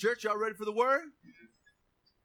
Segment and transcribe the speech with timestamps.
[0.00, 1.02] Church, y'all ready for the word?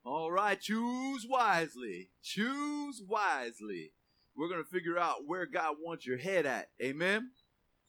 [0.06, 2.08] All right, choose wisely.
[2.24, 3.92] Choose wisely.
[4.34, 6.70] We're going to figure out where God wants your head at.
[6.82, 7.32] Amen.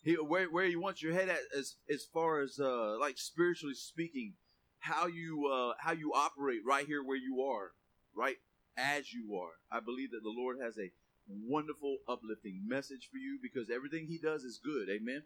[0.03, 3.77] He, where, where he wants your head at as, as far as uh, like spiritually
[3.77, 4.33] speaking,
[4.81, 7.71] how you uh, how you operate right here where you are,
[8.13, 8.39] right
[8.77, 9.53] as you are.
[9.71, 10.91] I believe that the Lord has a
[11.29, 14.89] wonderful, uplifting message for you because everything He does is good.
[14.91, 15.23] Amen.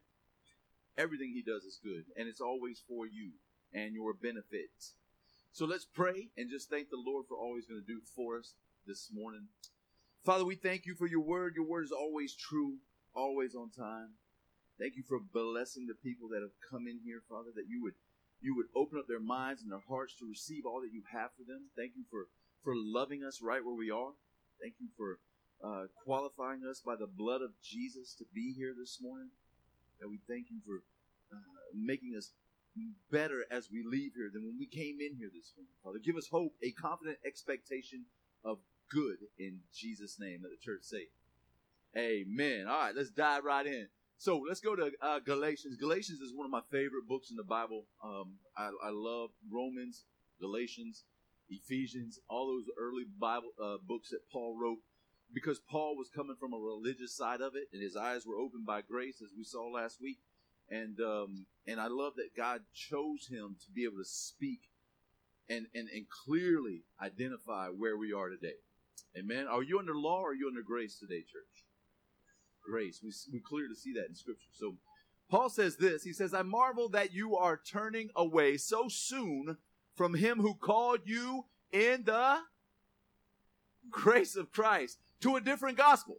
[0.99, 3.31] Everything He does is good, and it's always for you
[3.73, 4.95] and your benefits.
[5.52, 8.38] So let's pray and just thank the Lord for all He's going to do for
[8.38, 8.55] us
[8.87, 9.48] this morning.
[10.24, 11.55] Father, we thank you for your word.
[11.56, 12.77] Your word is always true,
[13.14, 14.11] always on time.
[14.78, 17.95] Thank you for blessing the people that have come in here, Father, that you would
[18.41, 21.30] you would open up their minds and their hearts to receive all that you have
[21.37, 21.69] for them.
[21.77, 22.28] Thank you for
[22.64, 24.12] for loving us right where we are.
[24.61, 25.19] Thank you for
[25.62, 29.28] uh, qualifying us by the blood of Jesus to be here this morning.
[30.00, 30.80] And we thank you for
[31.33, 31.41] uh,
[31.75, 32.33] making us
[33.10, 35.73] better as we leave here than when we came in here this morning.
[35.84, 38.05] Father, give us hope, a confident expectation
[38.45, 38.58] of
[38.91, 40.41] good in Jesus' name.
[40.42, 41.08] Let the church say,
[41.97, 42.67] Amen.
[42.69, 43.89] All right, let's dive right in.
[44.19, 45.77] So let's go to uh, Galatians.
[45.77, 47.86] Galatians is one of my favorite books in the Bible.
[48.05, 50.05] Um, I, I, love Romans,
[50.41, 51.05] Galatians,
[51.48, 54.78] Ephesians, all those early Bible uh, books that Paul wrote
[55.33, 58.67] because Paul was coming from a religious side of it, and his eyes were opened
[58.67, 60.19] by grace, as we saw last week.
[60.71, 64.61] And um, and I love that God chose him to be able to speak
[65.49, 68.55] and, and, and clearly identify where we are today.
[69.19, 69.47] Amen.
[69.48, 71.65] Are you under law or are you under grace today, church?
[72.65, 73.01] Grace.
[73.03, 74.51] We, we clearly see that in Scripture.
[74.53, 74.77] So
[75.29, 79.57] Paul says this He says, I marvel that you are turning away so soon
[79.97, 82.39] from him who called you in the
[83.91, 86.19] grace of Christ to a different gospel.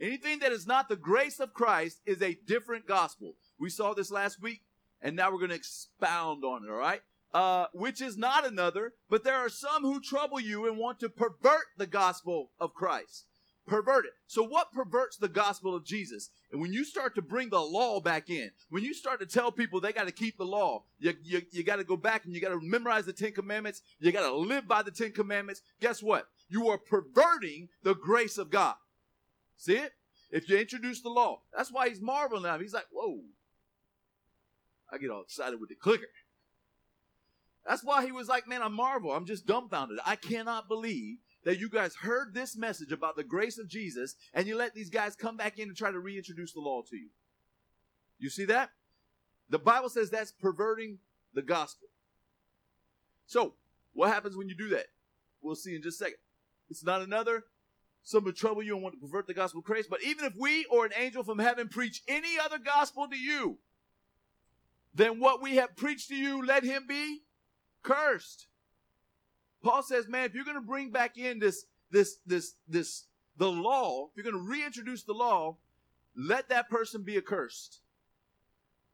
[0.00, 3.36] Anything that is not the grace of Christ is a different gospel.
[3.62, 4.62] We saw this last week,
[5.00, 7.00] and now we're going to expound on it, all right?
[7.32, 11.08] Uh, which is not another, but there are some who trouble you and want to
[11.08, 13.26] pervert the gospel of Christ.
[13.64, 14.14] Pervert it.
[14.26, 16.30] So, what perverts the gospel of Jesus?
[16.50, 19.52] And when you start to bring the law back in, when you start to tell
[19.52, 22.34] people they got to keep the law, you, you, you got to go back and
[22.34, 25.62] you got to memorize the Ten Commandments, you got to live by the Ten Commandments,
[25.80, 26.26] guess what?
[26.48, 28.74] You are perverting the grace of God.
[29.56, 29.92] See it?
[30.32, 32.62] If you introduce the law, that's why he's marveling at him.
[32.62, 33.20] He's like, whoa.
[34.92, 36.08] I get all excited with the clicker.
[37.66, 39.12] That's why he was like, man, I marvel.
[39.12, 39.98] I'm just dumbfounded.
[40.04, 44.46] I cannot believe that you guys heard this message about the grace of Jesus and
[44.46, 47.08] you let these guys come back in and try to reintroduce the law to you.
[48.18, 48.70] You see that?
[49.48, 50.98] The Bible says that's perverting
[51.34, 51.88] the gospel.
[53.26, 53.54] So,
[53.94, 54.86] what happens when you do that?
[55.40, 56.18] We'll see in just a second.
[56.70, 57.44] It's not another.
[58.04, 59.86] Some will trouble you and want to pervert the gospel of grace.
[59.88, 63.58] But even if we or an angel from heaven preach any other gospel to you
[64.94, 67.22] than what we have preached to you, let him be
[67.82, 68.46] cursed.
[69.62, 73.50] Paul says, man, if you're going to bring back in this, this, this, this, the
[73.50, 75.56] law, if you're going to reintroduce the law,
[76.16, 77.80] let that person be accursed.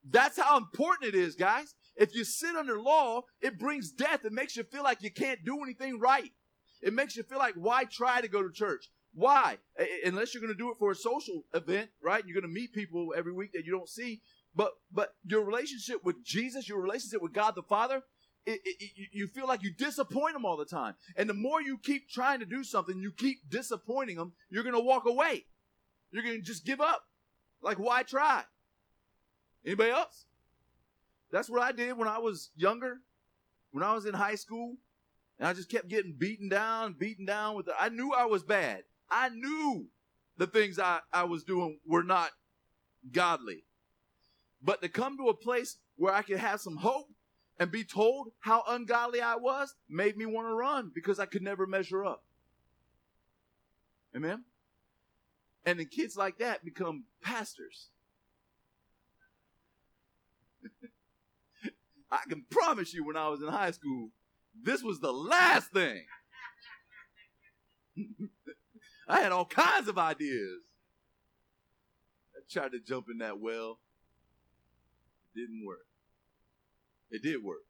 [0.09, 1.75] That's how important it is, guys.
[1.97, 4.25] If you sit under law, it brings death.
[4.25, 6.33] It makes you feel like you can't do anything right.
[6.81, 8.89] It makes you feel like, why try to go to church?
[9.15, 9.59] Why?
[10.05, 12.23] Unless you're going to do it for a social event, right?
[12.25, 14.21] You're going to meet people every week that you don't see.
[14.59, 18.03] But but your relationship with Jesus, your relationship with God the Father,
[18.45, 20.95] it, it, you feel like you disappoint them all the time.
[21.17, 24.75] And the more you keep trying to do something, you keep disappointing them, you're going
[24.75, 25.45] to walk away.
[26.11, 27.03] You're going to just give up.
[27.63, 28.43] Like, why try?
[29.65, 30.25] Anybody else?
[31.31, 32.97] That's what I did when I was younger,
[33.71, 34.75] when I was in high school.
[35.39, 38.43] And I just kept getting beaten down, beaten down with the, I knew I was
[38.43, 38.83] bad.
[39.09, 39.87] I knew
[40.37, 42.31] the things I, I was doing were not
[43.13, 43.63] godly.
[44.63, 47.09] But to come to a place where I could have some hope
[47.59, 51.43] and be told how ungodly I was made me want to run because I could
[51.43, 52.25] never measure up.
[54.15, 54.45] Amen?
[55.65, 57.89] And then kids like that become pastors.
[62.11, 64.11] I can promise you when I was in high school,
[64.63, 66.05] this was the last thing.
[69.09, 70.61] I had all kinds of ideas.
[72.37, 73.79] I tried to jump in that well.
[75.39, 75.87] Didn't work.
[77.13, 77.63] It did work.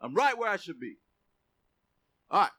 [0.00, 0.96] I'm right where I should be.
[2.28, 2.50] All right.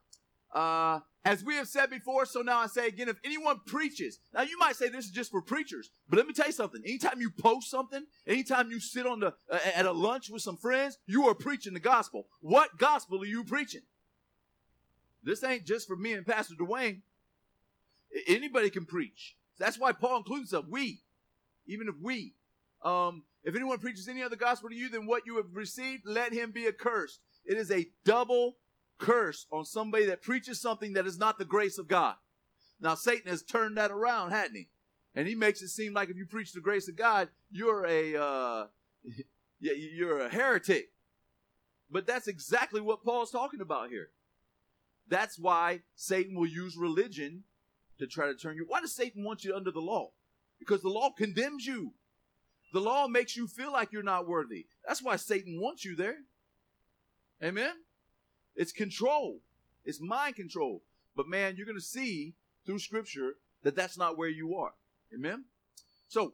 [0.54, 4.44] Uh, as we have said before, so now I say again, if anyone preaches, now
[4.44, 6.82] you might say this is just for preachers, but let me tell you something.
[6.86, 10.58] Anytime you post something, anytime you sit on the uh, at a lunch with some
[10.58, 12.28] friends, you are preaching the gospel.
[12.40, 13.82] What gospel are you preaching?
[15.22, 17.02] This ain't just for me and Pastor Dwayne.
[18.26, 19.36] Anybody can preach.
[19.60, 20.64] That's why Paul includes us.
[20.70, 21.02] We,
[21.68, 22.36] even if we,
[22.84, 26.34] um, if anyone preaches any other gospel to you than what you have received, let
[26.34, 27.20] him be accursed.
[27.46, 28.58] It is a double
[29.00, 32.16] curse on somebody that preaches something that is not the grace of God.
[32.80, 34.70] Now, Satan has turned that around, hasn't he?
[35.16, 38.16] And he makes it seem like if you preach the grace of God, you're a
[38.16, 38.68] uh,
[39.60, 40.90] you're a heretic.
[41.90, 44.10] But that's exactly what Paul's talking about here.
[45.08, 47.44] That's why Satan will use religion
[48.00, 48.66] to try to turn you.
[48.68, 50.12] Why does Satan want you under the law?
[50.58, 51.94] Because the law condemns you.
[52.72, 54.68] The law makes you feel like you're not worthy.
[54.88, 56.20] That's why Satan wants you there.
[57.44, 57.74] Amen?
[58.56, 59.40] It's control,
[59.84, 60.84] it's mind control.
[61.16, 62.36] But man, you're going to see
[62.66, 64.74] through scripture that that's not where you are.
[65.14, 65.46] Amen?
[66.08, 66.34] So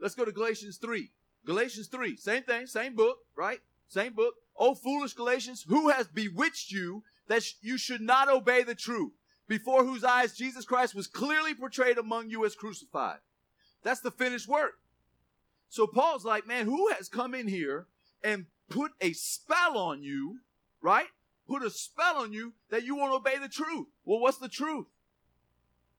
[0.00, 1.10] let's go to Galatians 3.
[1.46, 3.58] Galatians 3, same thing, same book, right?
[3.88, 4.34] Same book.
[4.56, 9.12] Oh, foolish Galatians, who has bewitched you that sh- you should not obey the truth,
[9.46, 13.18] before whose eyes Jesus Christ was clearly portrayed among you as crucified?
[13.82, 14.78] That's the finished work.
[15.74, 17.88] So Paul's like, man, who has come in here
[18.22, 20.38] and put a spell on you,
[20.80, 21.08] right?
[21.48, 23.88] Put a spell on you that you won't obey the truth.
[24.04, 24.86] Well, what's the truth?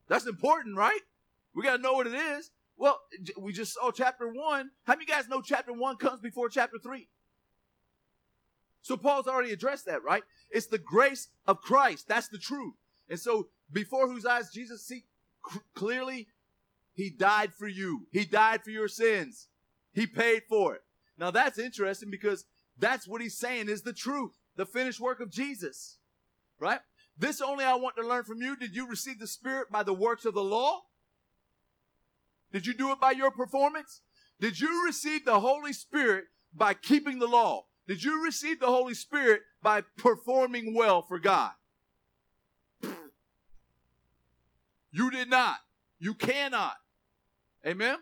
[0.08, 1.02] That's important, right?
[1.54, 2.52] We got to know what it is.
[2.78, 3.02] Well,
[3.38, 4.72] we just saw chapter one.
[4.86, 7.10] How many guys know chapter one comes before chapter three?
[8.82, 10.24] So Paul's already addressed that, right?
[10.50, 12.08] It's the grace of Christ.
[12.08, 12.76] That's the truth.
[13.10, 15.04] And so before whose eyes Jesus see
[15.74, 16.30] clearly,
[16.94, 18.08] he died for you.
[18.14, 19.50] He died for your sins.
[19.96, 20.82] He paid for it.
[21.18, 22.46] Now that's interesting because
[22.78, 25.98] that's what he's saying is the truth, the finished work of Jesus,
[26.60, 26.82] right?
[27.18, 28.58] This only I want to learn from you.
[28.58, 30.82] Did you receive the Spirit by the works of the law?
[32.52, 34.02] Did you do it by your performance?
[34.42, 37.64] Did you receive the Holy Spirit by keeping the law?
[37.88, 41.52] Did you receive the Holy Spirit by performing well for God?
[44.92, 45.58] You did not.
[46.00, 46.76] You cannot.
[47.66, 47.98] Amen?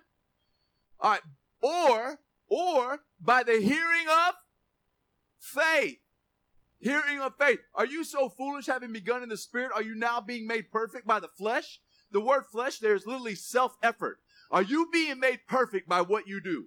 [1.00, 1.22] All right.
[1.64, 2.20] Or,
[2.50, 4.36] or by the hearing of
[5.40, 6.00] faith.
[6.80, 7.60] Hearing of faith.
[7.74, 9.72] Are you so foolish having begun in the spirit?
[9.74, 11.80] Are you now being made perfect by the flesh?
[12.12, 14.20] The word flesh there is literally self effort.
[14.52, 16.66] Are you being made perfect by what you do?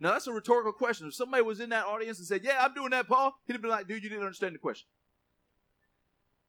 [0.00, 1.06] Now that's a rhetorical question.
[1.06, 3.62] If somebody was in that audience and said, Yeah, I'm doing that, Paul, he'd have
[3.62, 4.88] been like, dude, you didn't understand the question.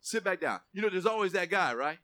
[0.01, 0.59] Sit back down.
[0.73, 1.99] You know, there's always that guy, right?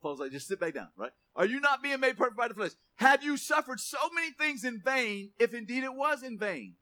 [0.00, 1.12] Paul's like, just sit back down, right?
[1.36, 2.72] Are you not being made perfect by the flesh?
[2.96, 6.74] Have you suffered so many things in vain, if indeed it was in vain?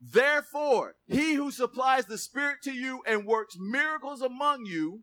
[0.00, 5.00] Therefore, he who supplies the Spirit to you and works miracles among you,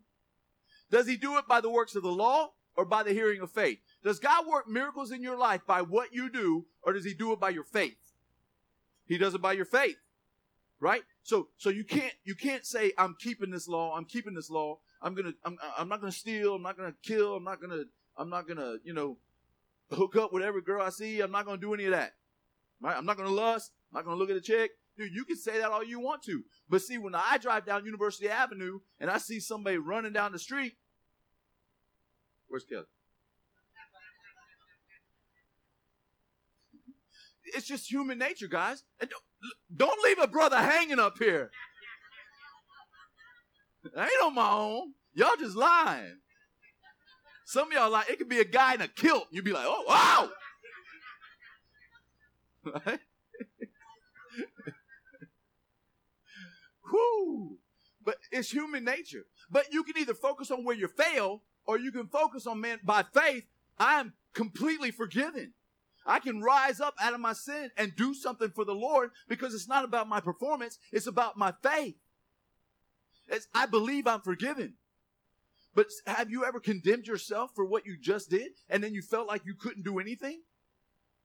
[0.91, 3.51] does he do it by the works of the law or by the hearing of
[3.51, 3.79] faith?
[4.03, 7.31] Does God work miracles in your life by what you do, or does he do
[7.31, 7.97] it by your faith?
[9.05, 9.97] He does it by your faith.
[10.79, 11.03] Right?
[11.23, 14.79] So so you can't you can't say, I'm keeping this law, I'm keeping this law,
[15.01, 17.83] I'm gonna I'm I'm not gonna steal, I'm not gonna kill, I'm not gonna
[18.17, 19.17] I'm not gonna, you know,
[19.91, 22.13] hook up with every girl I see, I'm not gonna do any of that.
[22.79, 22.95] Right?
[22.95, 24.71] I'm not gonna lust, I'm not gonna look at a chick.
[24.97, 26.43] Dude, you can say that all you want to.
[26.69, 30.39] But see, when I drive down University Avenue and I see somebody running down the
[30.39, 30.73] street,
[32.47, 32.85] where's Kelly?
[37.53, 38.83] It's just human nature, guys.
[38.99, 39.09] And
[39.75, 41.51] don't leave a brother hanging up here.
[43.97, 44.93] I ain't on my own.
[45.13, 46.17] Y'all just lying.
[47.45, 49.27] Some of y'all like it could be a guy in a kilt.
[49.31, 50.29] You'd be like, oh wow.
[52.85, 52.99] Right?
[56.91, 57.57] Whoo.
[58.03, 59.25] But it's human nature.
[59.49, 62.79] But you can either focus on where you fail or you can focus on man
[62.83, 63.45] by faith,
[63.77, 65.53] I am completely forgiven.
[66.05, 69.53] I can rise up out of my sin and do something for the Lord because
[69.53, 71.95] it's not about my performance, it's about my faith.
[73.31, 74.73] It's, I believe I'm forgiven.
[75.73, 79.27] But have you ever condemned yourself for what you just did and then you felt
[79.27, 80.41] like you couldn't do anything?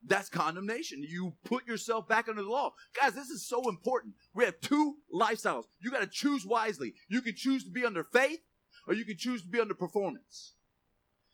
[0.07, 1.03] That's condemnation.
[1.03, 2.75] You put yourself back under the law.
[2.99, 4.15] Guys, this is so important.
[4.35, 5.65] We have two lifestyles.
[5.81, 6.95] You got to choose wisely.
[7.09, 8.39] You can choose to be under faith
[8.87, 10.53] or you can choose to be under performance.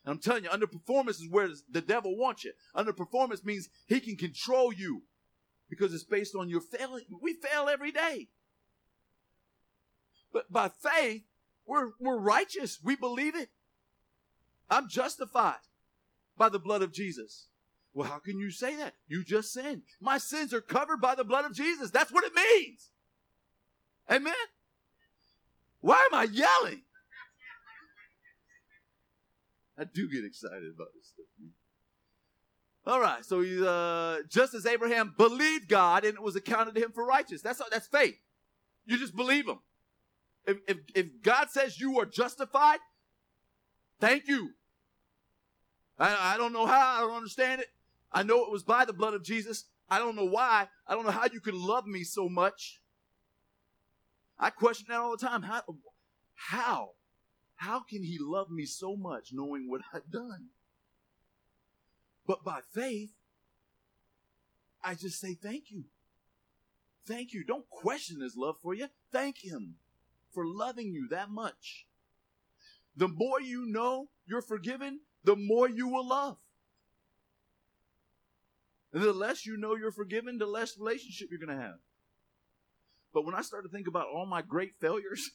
[0.03, 2.53] And I'm telling you, under performance is where the devil wants you.
[2.73, 5.03] Under performance means he can control you
[5.69, 7.03] because it's based on your failing.
[7.21, 8.29] We fail every day.
[10.33, 11.23] But by faith,
[11.65, 12.79] we're, we're righteous.
[12.83, 13.49] We believe it.
[14.69, 15.61] I'm justified
[16.37, 17.47] by the blood of Jesus.
[17.93, 18.95] Well, how can you say that?
[19.07, 19.83] You just sinned.
[20.01, 21.91] My sins are covered by the blood of Jesus.
[21.91, 22.89] That's what it means.
[24.09, 24.33] Amen.
[25.79, 26.81] Why am I yelling?
[29.77, 31.25] I do get excited about this stuff.
[32.85, 36.91] All right, so uh, just as Abraham believed God and it was accounted to him
[36.91, 37.41] for righteous.
[37.41, 38.17] That's that's faith.
[38.85, 39.59] You just believe him.
[40.45, 42.79] If, if, if God says you are justified,
[43.99, 44.51] thank you.
[45.97, 47.67] I, I don't know how, I don't understand it.
[48.11, 49.65] I know it was by the blood of Jesus.
[49.89, 50.67] I don't know why.
[50.87, 52.81] I don't know how you could love me so much.
[54.39, 55.43] I question that all the time.
[55.43, 55.61] How?
[56.35, 56.89] How?
[57.55, 60.47] How can he love me so much knowing what I've done?
[62.27, 63.11] But by faith,
[64.83, 65.85] I just say thank you.
[67.05, 67.43] Thank you.
[67.43, 68.87] Don't question his love for you.
[69.11, 69.75] Thank him
[70.33, 71.85] for loving you that much.
[72.95, 76.37] The more you know you're forgiven, the more you will love.
[78.91, 81.79] And the less you know you're forgiven, the less relationship you're going to have.
[83.13, 85.31] But when I start to think about all my great failures,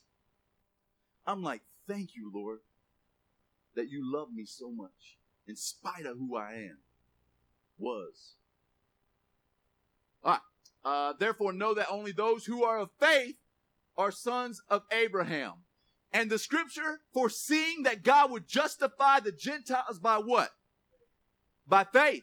[1.26, 2.60] I'm like, thank you, Lord,
[3.74, 6.78] that you love me so much in spite of who I am,
[7.78, 8.34] was.
[10.22, 10.40] All right.
[10.84, 13.36] Uh, therefore, know that only those who are of faith
[13.98, 15.64] are sons of Abraham.
[16.12, 20.50] And the scripture foreseeing that God would justify the Gentiles by what?
[21.66, 22.22] By faith.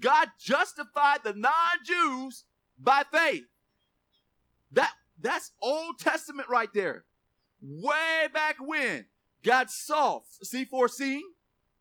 [0.00, 2.44] God justified the non-Jews
[2.78, 3.44] by faith.
[4.72, 7.04] That that's Old Testament right there.
[7.62, 9.06] Way back when
[9.42, 11.26] God saw, see, foreseeing.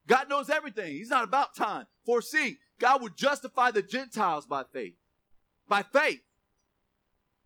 [0.08, 0.94] God knows everything.
[0.94, 1.86] He's not about time.
[2.06, 2.58] Foreseeing.
[2.80, 4.96] God would justify the Gentiles by faith.
[5.68, 6.22] By faith.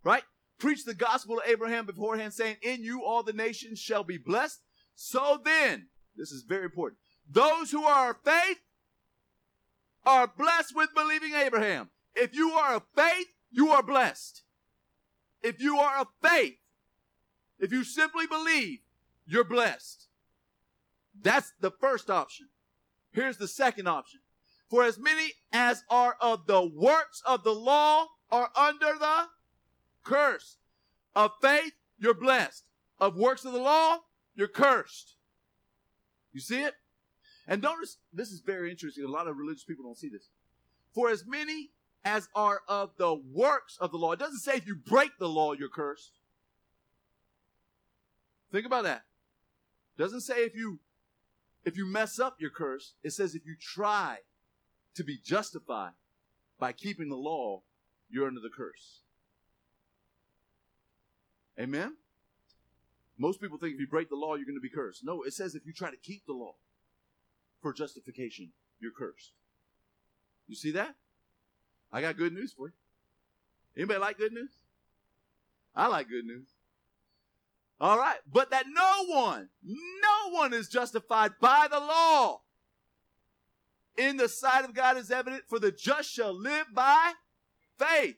[0.03, 0.23] Right?
[0.61, 4.61] Preach the gospel to Abraham beforehand, saying, In you all the nations shall be blessed.
[4.93, 6.99] So then, this is very important.
[7.27, 8.59] Those who are of faith
[10.05, 11.89] are blessed with believing Abraham.
[12.13, 14.43] If you are of faith, you are blessed.
[15.41, 16.57] If you are of faith,
[17.57, 18.81] if you simply believe,
[19.25, 20.09] you're blessed.
[21.19, 22.49] That's the first option.
[23.11, 24.19] Here's the second option.
[24.69, 29.25] For as many as are of the works of the law are under the
[30.03, 30.57] curse.
[31.15, 32.65] Of faith, you're blessed.
[32.99, 33.99] Of works of the law,
[34.35, 35.15] you're cursed.
[36.33, 36.75] You see it?
[37.47, 39.03] And notice, this is very interesting.
[39.03, 40.29] A lot of religious people don't see this.
[40.93, 41.71] For as many
[42.03, 45.29] as are of the works of the law, it doesn't say if you break the
[45.29, 46.19] law, you're cursed.
[48.51, 49.03] Think about that.
[49.97, 50.79] It doesn't say if you
[51.63, 52.95] if you mess up, you're cursed.
[53.03, 54.17] It says if you try
[54.95, 55.91] to be justified
[56.59, 57.61] by keeping the law,
[58.09, 59.01] you're under the curse.
[61.61, 61.95] Amen?
[63.17, 65.03] Most people think if you break the law, you're going to be cursed.
[65.03, 66.55] No, it says if you try to keep the law
[67.61, 69.33] for justification, you're cursed.
[70.47, 70.95] You see that?
[71.93, 72.73] I got good news for you.
[73.77, 74.51] Anybody like good news?
[75.75, 76.47] I like good news.
[77.79, 78.17] All right.
[78.31, 82.41] But that no one, no one is justified by the law
[83.97, 87.13] in the sight of God is evident, for the just shall live by
[87.77, 88.15] faith.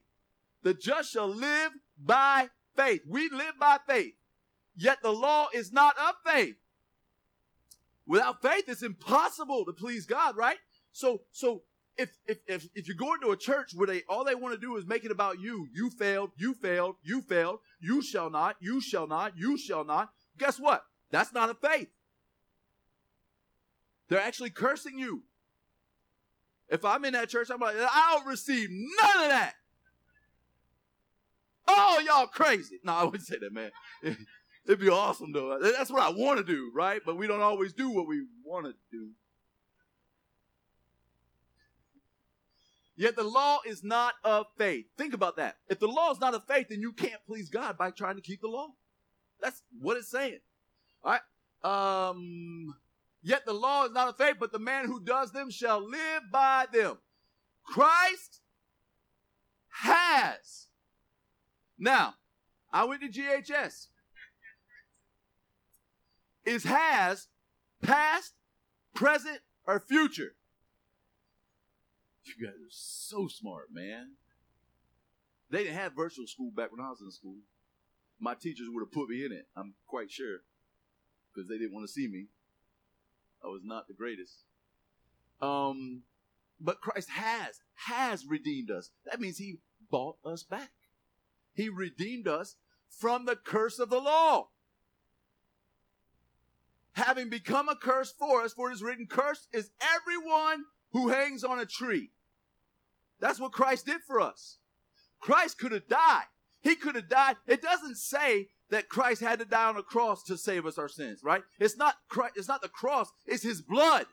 [0.61, 3.01] The just shall live by faith.
[3.07, 4.13] We live by faith.
[4.75, 6.55] Yet the law is not of faith.
[8.05, 10.57] Without faith, it's impossible to please God, right?
[10.91, 11.63] So, so
[11.97, 14.59] if, if, if, if you're going to a church where they, all they want to
[14.59, 18.57] do is make it about you, you failed, you failed, you failed, you shall not,
[18.59, 20.83] you shall not, you shall not, guess what?
[21.11, 21.89] That's not a faith.
[24.09, 25.23] They're actually cursing you.
[26.69, 29.53] If I'm in that church, I'm like, I'll receive none of that.
[31.67, 32.79] Oh, y'all crazy.
[32.83, 33.71] No, I wouldn't say that, man.
[34.65, 35.59] It'd be awesome, though.
[35.61, 37.01] That's what I want to do, right?
[37.05, 39.09] But we don't always do what we want to do.
[42.95, 44.85] Yet the law is not of faith.
[44.97, 45.57] Think about that.
[45.67, 48.21] If the law is not of faith, then you can't please God by trying to
[48.21, 48.67] keep the law.
[49.41, 50.39] That's what it's saying.
[51.03, 52.09] All right.
[52.09, 52.75] Um,
[53.23, 56.23] Yet the law is not of faith, but the man who does them shall live
[56.29, 56.97] by them.
[57.63, 58.41] Christ
[59.69, 60.67] has.
[61.83, 62.13] Now,
[62.71, 63.87] I went to GHS.
[66.45, 67.27] Is has
[67.81, 68.35] past,
[68.95, 70.35] present, or future?
[72.23, 74.11] You guys are so smart, man.
[75.49, 77.35] They didn't have virtual school back when I was in school.
[78.17, 80.37] My teachers would have put me in it, I'm quite sure,
[81.33, 82.27] because they didn't want to see me.
[83.43, 84.43] I was not the greatest.
[85.41, 86.03] Um,
[86.61, 88.91] but Christ has, has redeemed us.
[89.05, 89.57] That means he
[89.91, 90.71] bought us back.
[91.53, 92.55] He redeemed us
[92.89, 94.49] from the curse of the law.
[96.93, 101.43] Having become a curse for us, for it is written, cursed is everyone who hangs
[101.43, 102.11] on a tree.
[103.19, 104.57] That's what Christ did for us.
[105.19, 106.25] Christ could have died.
[106.61, 107.37] He could have died.
[107.47, 110.89] It doesn't say that Christ had to die on a cross to save us our
[110.89, 111.43] sins, right?
[111.59, 114.05] It's not Christ, it's not the cross, it's his blood.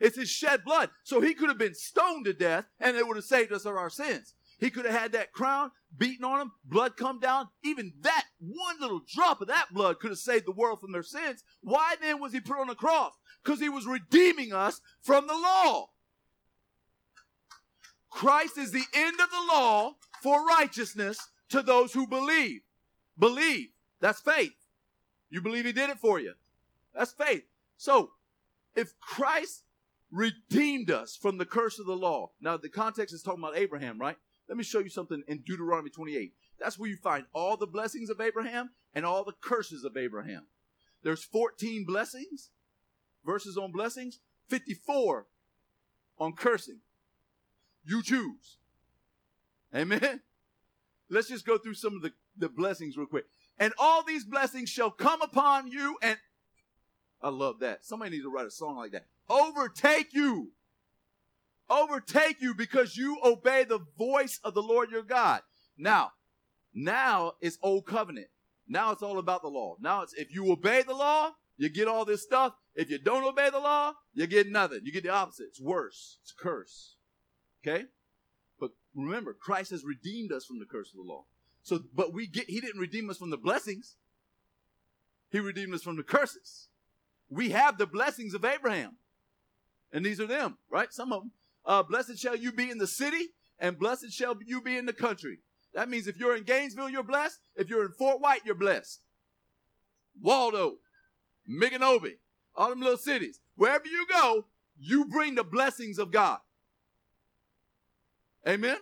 [0.00, 0.90] It's his shed blood.
[1.02, 3.74] So he could have been stoned to death and it would have saved us of
[3.74, 4.34] our sins.
[4.58, 7.48] He could have had that crown beaten on him, blood come down.
[7.64, 11.02] Even that one little drop of that blood could have saved the world from their
[11.02, 11.42] sins.
[11.60, 13.12] Why then was he put on the cross?
[13.42, 15.90] Because he was redeeming us from the law.
[18.10, 21.18] Christ is the end of the law for righteousness
[21.50, 22.60] to those who believe.
[23.18, 23.68] Believe.
[24.00, 24.52] That's faith.
[25.30, 26.34] You believe he did it for you.
[26.94, 27.44] That's faith.
[27.76, 28.10] So,
[28.74, 29.64] if Christ
[30.10, 32.30] redeemed us from the curse of the law.
[32.40, 34.16] Now, the context is talking about Abraham, right?
[34.48, 36.32] Let me show you something in Deuteronomy 28.
[36.58, 40.46] That's where you find all the blessings of Abraham and all the curses of Abraham.
[41.02, 42.50] There's 14 blessings,
[43.24, 45.26] verses on blessings, 54
[46.18, 46.80] on cursing.
[47.84, 48.56] You choose.
[49.74, 50.20] Amen.
[51.10, 53.26] Let's just go through some of the, the blessings real quick.
[53.58, 56.16] And all these blessings shall come upon you and
[57.20, 57.84] I love that.
[57.84, 59.06] Somebody needs to write a song like that.
[59.28, 60.52] Overtake you.
[61.70, 65.42] Overtake you because you obey the voice of the Lord your God.
[65.76, 66.12] Now,
[66.74, 68.28] now it's old covenant.
[68.66, 69.76] Now it's all about the law.
[69.80, 72.54] Now it's if you obey the law, you get all this stuff.
[72.74, 74.80] If you don't obey the law, you get nothing.
[74.84, 75.46] You get the opposite.
[75.48, 76.18] It's worse.
[76.22, 76.94] It's a curse.
[77.62, 77.86] Okay?
[78.60, 81.24] But remember, Christ has redeemed us from the curse of the law.
[81.62, 83.96] So, but we get, he didn't redeem us from the blessings.
[85.30, 86.68] He redeemed us from the curses.
[87.28, 88.96] We have the blessings of Abraham.
[89.92, 90.92] And these are them, right?
[90.92, 91.32] Some of them.
[91.68, 94.92] Uh, blessed shall you be in the city, and blessed shall you be in the
[94.92, 95.40] country.
[95.74, 97.40] That means if you're in Gainesville, you're blessed.
[97.54, 99.02] If you're in Fort White, you're blessed.
[100.20, 100.78] Waldo,
[101.48, 102.14] Micanopy,
[102.56, 103.38] all them little cities.
[103.54, 104.46] Wherever you go,
[104.78, 106.38] you bring the blessings of God.
[108.48, 108.78] Amen.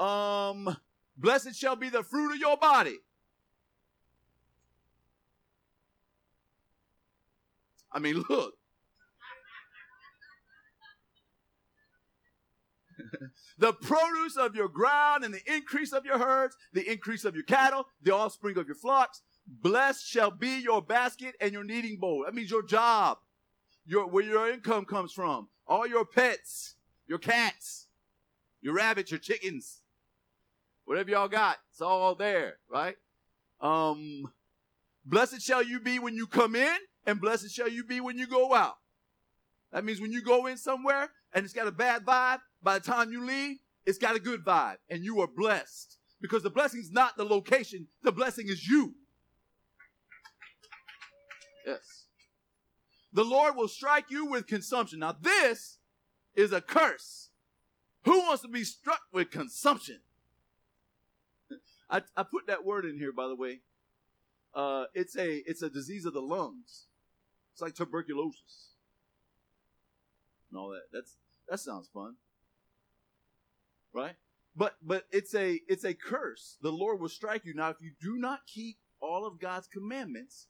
[0.00, 0.76] Um,
[1.16, 2.98] blessed shall be the fruit of your body.
[7.92, 8.57] I mean, look.
[13.58, 17.44] The produce of your ground and the increase of your herds, the increase of your
[17.44, 19.22] cattle, the offspring of your flocks.
[19.46, 22.24] Blessed shall be your basket and your kneading bowl.
[22.24, 23.18] That means your job,
[23.86, 26.76] your, where your income comes from, all your pets,
[27.06, 27.86] your cats,
[28.60, 29.80] your rabbits, your chickens,
[30.84, 31.56] whatever y'all got.
[31.70, 32.96] It's all there, right?
[33.60, 34.32] Um,
[35.04, 38.26] blessed shall you be when you come in and blessed shall you be when you
[38.26, 38.76] go out.
[39.72, 42.84] That means when you go in somewhere and it's got a bad vibe, by the
[42.84, 45.98] time you leave, it's got a good vibe and you are blessed.
[46.20, 48.94] Because the blessing is not the location, the blessing is you.
[51.64, 52.06] Yes.
[53.12, 55.00] The Lord will strike you with consumption.
[55.00, 55.78] Now, this
[56.34, 57.30] is a curse.
[58.04, 60.00] Who wants to be struck with consumption?
[61.90, 63.60] I, I put that word in here, by the way.
[64.54, 66.86] Uh, it's a it's a disease of the lungs.
[67.52, 68.72] It's like tuberculosis
[70.50, 70.84] and all that.
[70.92, 71.16] That's
[71.48, 72.16] that sounds fun,
[73.92, 74.14] right?
[74.56, 76.58] But but it's a it's a curse.
[76.62, 77.54] The Lord will strike you.
[77.54, 80.48] Now, if you do not keep all of God's commandments,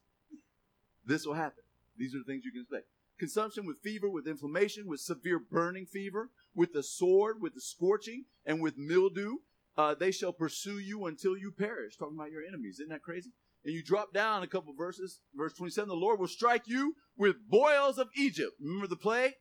[1.05, 1.65] this will happen.
[1.97, 2.87] These are the things you can expect.
[3.19, 8.25] Consumption with fever, with inflammation, with severe burning fever, with the sword, with the scorching,
[8.47, 9.39] and with mildew.
[9.77, 11.97] Uh, they shall pursue you until you perish.
[11.97, 12.81] Talking about your enemies.
[12.81, 13.33] Isn't that crazy?
[13.65, 17.37] and you drop down a couple verses, verse 27, the Lord will strike you with
[17.49, 18.53] boils of Egypt.
[18.61, 19.35] Remember the plague?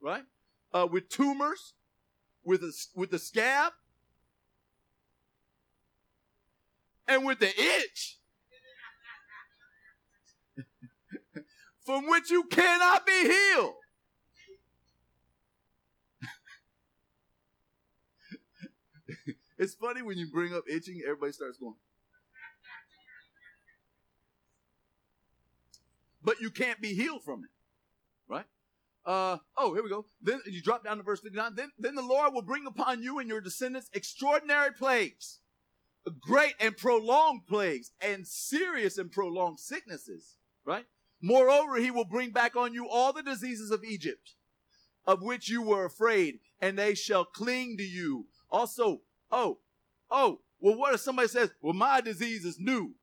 [0.00, 0.22] Right?
[0.72, 1.74] Uh, with tumors,
[2.46, 3.72] with a, with the scab,
[7.08, 8.18] and with the itch,
[11.84, 13.74] from which you cannot be healed.
[19.58, 21.74] it's funny when you bring up itching, everybody starts going,
[26.22, 27.50] but you can't be healed from it.
[29.06, 30.06] Uh, oh, here we go.
[30.20, 31.54] Then you drop down to verse 59.
[31.54, 35.38] Then, then the Lord will bring upon you and your descendants extraordinary plagues,
[36.20, 40.36] great and prolonged plagues, and serious and prolonged sicknesses.
[40.64, 40.86] Right?
[41.22, 44.34] Moreover, he will bring back on you all the diseases of Egypt,
[45.06, 48.26] of which you were afraid, and they shall cling to you.
[48.50, 49.58] Also, oh,
[50.10, 52.94] oh, well, what if somebody says, well, my disease is new?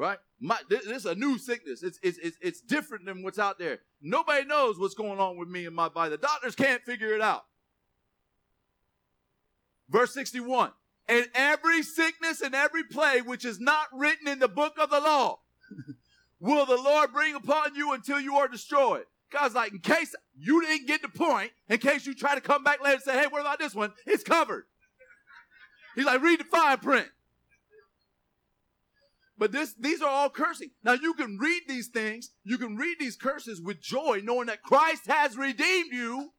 [0.00, 0.18] right?
[0.40, 1.82] My, this, this, is a new sickness.
[1.82, 3.80] It's, it's, it's, it's different than what's out there.
[4.00, 6.10] Nobody knows what's going on with me in my body.
[6.10, 7.44] The doctors can't figure it out.
[9.90, 10.70] Verse 61.
[11.08, 15.00] And every sickness and every plague which is not written in the book of the
[15.00, 15.40] law
[16.40, 19.04] will the Lord bring upon you until you are destroyed.
[19.30, 22.64] God's like, in case you didn't get the point, in case you try to come
[22.64, 23.92] back later and say, hey, what about this one?
[24.06, 24.64] It's covered.
[25.94, 27.08] He's like, read the fine print.
[29.40, 30.68] But this, these are all cursing.
[30.84, 34.62] Now you can read these things, you can read these curses with joy, knowing that
[34.62, 36.32] Christ has redeemed you,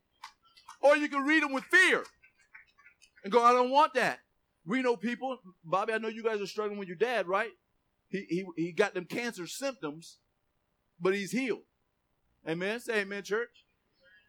[0.82, 2.04] or you can read them with fear
[3.24, 4.20] and go, I don't want that.
[4.68, 7.50] We know people, Bobby, I know you guys are struggling with your dad, right?
[8.10, 10.20] He, he, he got them cancer symptoms,
[11.00, 11.64] but he's healed.
[12.48, 12.80] Amen.
[12.80, 13.66] Say amen, church.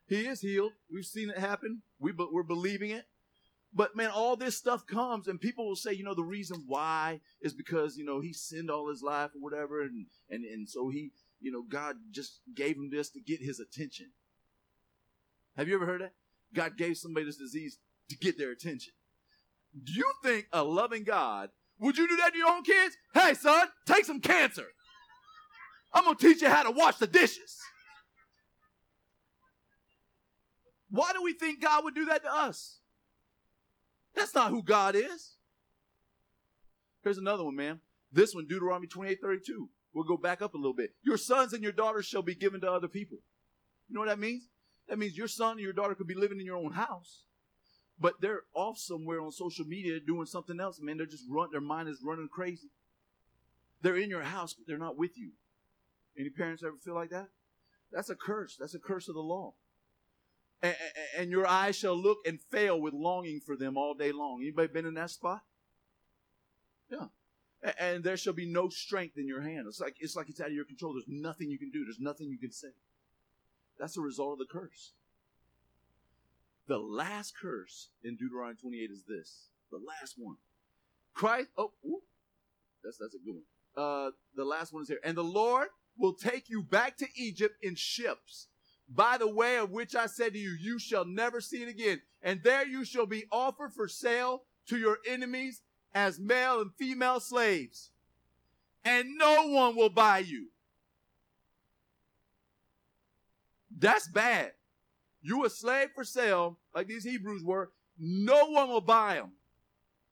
[0.06, 0.72] He is healed.
[0.90, 1.82] We've seen it happen.
[1.98, 3.04] We, but we're believing it.
[3.74, 7.20] But man, all this stuff comes, and people will say, you know, the reason why
[7.40, 10.90] is because you know he sinned all his life or whatever, and and and so
[10.90, 14.10] he, you know, God just gave him this to get his attention.
[15.56, 16.12] Have you ever heard that?
[16.54, 17.78] God gave somebody this disease
[18.10, 18.92] to get their attention.
[19.82, 21.48] Do you think a loving God
[21.82, 22.96] would you do that to your own kids?
[23.12, 24.66] Hey, son, take some cancer.
[25.92, 27.58] I'm gonna teach you how to wash the dishes.
[30.90, 32.78] Why do we think God would do that to us?
[34.14, 35.36] That's not who God is.
[37.02, 37.80] Here's another one, man.
[38.12, 39.68] This one, Deuteronomy 28 32.
[39.94, 40.94] We'll go back up a little bit.
[41.02, 43.18] Your sons and your daughters shall be given to other people.
[43.88, 44.48] You know what that means?
[44.88, 47.24] That means your son and your daughter could be living in your own house,
[47.98, 50.80] but they're off somewhere on social media doing something else.
[50.80, 51.48] Man, they're just run.
[51.52, 52.70] Their mind is running crazy.
[53.82, 55.32] They're in your house, but they're not with you.
[56.18, 57.28] Any parents ever feel like that?
[57.90, 58.56] That's a curse.
[58.58, 59.54] That's a curse of the law
[60.62, 60.76] and,
[61.18, 64.40] and your eyes shall look and fail with longing for them all day long.
[64.40, 65.42] Anybody been in that spot?
[66.90, 67.06] Yeah.
[67.78, 69.66] And there shall be no strength in your hand.
[69.68, 70.94] It's like it's like it's out of your control.
[70.94, 71.84] There's nothing you can do.
[71.84, 72.68] There's nothing you can say.
[73.78, 74.92] That's a result of the curse.
[76.66, 79.48] The last curse in Deuteronomy 28 is this.
[79.70, 80.36] The last one.
[81.14, 81.48] Christ.
[81.56, 81.72] Oh,
[82.82, 83.44] that's that's a good one.
[83.76, 85.00] Uh, the last one is here.
[85.04, 88.48] And the Lord will take you back to Egypt in ships
[88.94, 92.02] by the way of which I said to you, you shall never see it again.
[92.22, 95.62] And there you shall be offered for sale to your enemies
[95.94, 97.90] as male and female slaves.
[98.84, 100.48] And no one will buy you.
[103.78, 104.52] That's bad.
[105.22, 107.72] You a slave for sale, like these Hebrews were.
[107.98, 109.32] No one will buy them.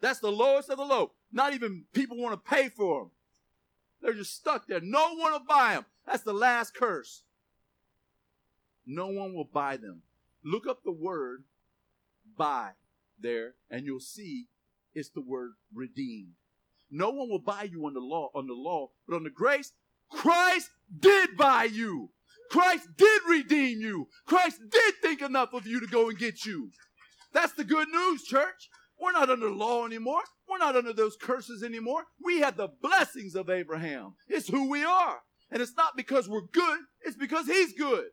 [0.00, 1.12] That's the lowest of the low.
[1.32, 3.10] Not even people want to pay for them.
[4.00, 4.80] They're just stuck there.
[4.80, 5.84] No one will buy them.
[6.06, 7.24] That's the last curse
[8.86, 10.02] no one will buy them.
[10.44, 11.44] Look up the word
[12.36, 12.70] buy
[13.18, 14.46] there, and you'll see
[14.94, 16.32] it's the word redeemed.
[16.90, 19.72] No one will buy you on the law, on the law, but on the grace,
[20.10, 22.10] Christ did buy you.
[22.50, 24.08] Christ did redeem you.
[24.26, 26.70] Christ did think enough of you to go and get you.
[27.32, 28.68] That's the good news, church.
[29.00, 30.22] We're not under law anymore.
[30.48, 32.04] We're not under those curses anymore.
[32.22, 34.14] We have the blessings of Abraham.
[34.28, 35.20] It's who we are.
[35.52, 38.06] And it's not because we're good, it's because he's good.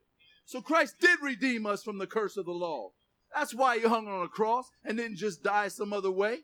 [0.48, 2.92] So Christ did redeem us from the curse of the law.
[3.36, 6.40] That's why he hung on a cross and didn't just die some other way.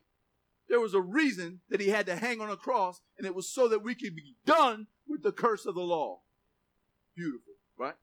[0.68, 3.50] There was a reason that he had to hang on a cross, and it was
[3.50, 6.20] so that we could be done with the curse of the law.
[7.16, 7.96] Beautiful, right?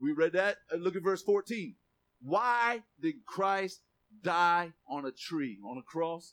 [0.00, 0.56] We read that.
[0.72, 1.74] Uh, look at verse 14.
[2.22, 3.82] Why did Christ
[4.22, 6.32] die on a tree, on a cross?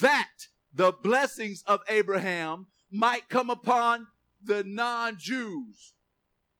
[0.00, 4.08] That the blessings of Abraham might come upon
[4.42, 5.94] the non Jews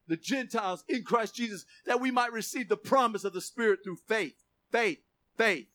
[0.06, 3.98] the Gentiles in Christ Jesus, that we might receive the promise of the Spirit through
[4.06, 4.34] faith.
[4.70, 4.98] Faith,
[5.36, 5.66] faith.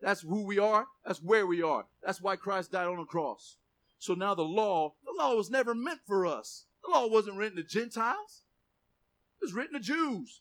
[0.00, 0.86] That's who we are.
[1.04, 1.86] That's where we are.
[2.02, 3.56] That's why Christ died on the cross.
[3.98, 6.66] So now the law, the law was never meant for us.
[6.84, 8.42] The law wasn't written to Gentiles.
[9.40, 10.40] It was written to Jews.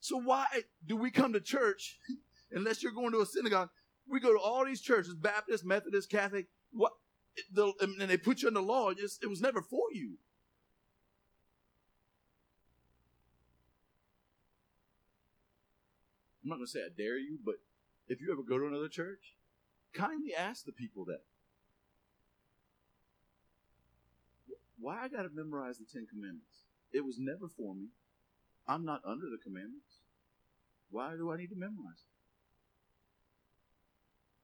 [0.00, 0.44] So why
[0.86, 1.98] do we come to church
[2.52, 3.70] unless you're going to a synagogue?
[4.08, 6.46] We go to all these churches, Baptist, Methodist, Catholic.
[6.72, 6.92] What?
[7.54, 8.90] The, and they put you in the law.
[8.90, 10.18] It, just, it was never for you.
[16.42, 17.56] I'm not going to say I dare you, but
[18.08, 19.36] if you ever go to another church,
[19.92, 21.22] kindly ask the people that.
[24.78, 26.66] Why I got to memorize the Ten Commandments?
[26.92, 27.88] It was never for me.
[28.66, 30.02] I'm not under the commandments.
[30.90, 32.12] Why do I need to memorize it?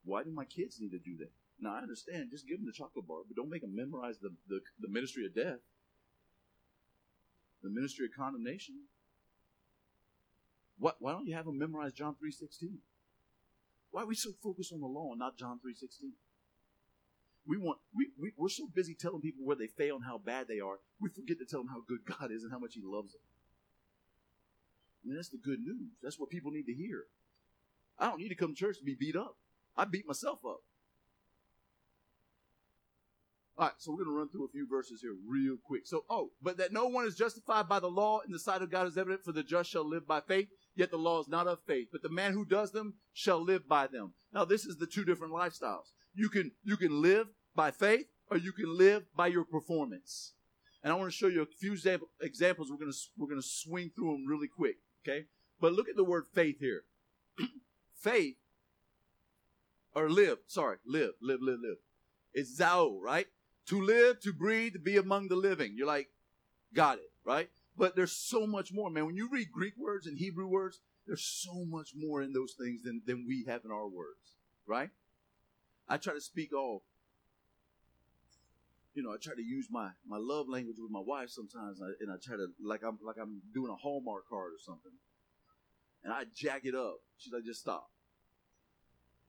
[0.05, 1.33] Why do my kids need to do that?
[1.61, 4.31] Now I understand, just give them the chocolate bar, but don't make them memorize the,
[4.49, 5.59] the, the ministry of death,
[7.63, 8.77] the ministry of condemnation,
[10.79, 12.77] why, why don't you have them memorize John 3.16?
[13.91, 16.11] Why are we so focused on the law and not John 3.16?
[17.47, 20.49] We want we, we we're so busy telling people where they fail and how bad
[20.49, 22.83] they are, we forget to tell them how good God is and how much He
[22.85, 23.23] loves them.
[25.09, 25.93] Mean, that's the good news.
[26.03, 27.05] That's what people need to hear.
[27.99, 29.37] I don't need to come to church to be beat up.
[29.77, 30.61] I beat myself up.
[33.57, 35.87] All right, so we're going to run through a few verses here real quick.
[35.87, 38.71] So, oh, but that no one is justified by the law in the sight of
[38.71, 40.49] God is evident, for the just shall live by faith.
[40.79, 43.67] Yet the law is not of faith, but the man who does them shall live
[43.67, 44.13] by them.
[44.33, 45.91] Now, this is the two different lifestyles.
[46.15, 50.35] You can you can live by faith, or you can live by your performance.
[50.85, 51.73] And I want to show you a few
[52.21, 52.71] examples.
[52.71, 54.77] We're going to we're going to swing through them really quick.
[55.03, 55.25] Okay,
[55.61, 56.85] but look at the word faith here.
[57.99, 58.37] faith
[59.97, 60.39] or live.
[60.47, 61.79] Sorry, live, live, live, live.
[62.33, 63.27] It's zao, right?
[63.67, 65.75] To live, to breathe, to be among the living.
[65.77, 66.09] You're like,
[66.73, 67.51] got it, right?
[67.79, 69.07] But there's so much more, man.
[69.07, 72.83] When you read Greek words and Hebrew words, there's so much more in those things
[72.83, 74.37] than, than we have in our words,
[74.67, 74.91] right?
[75.89, 76.83] I try to speak all,
[78.95, 81.89] you know, I try to use my, my love language with my wife sometimes, and
[81.89, 84.93] I, and I try to like I'm like I'm doing a Hallmark card or something,
[86.03, 86.97] and I jack it up.
[87.17, 87.89] She's like, just stop,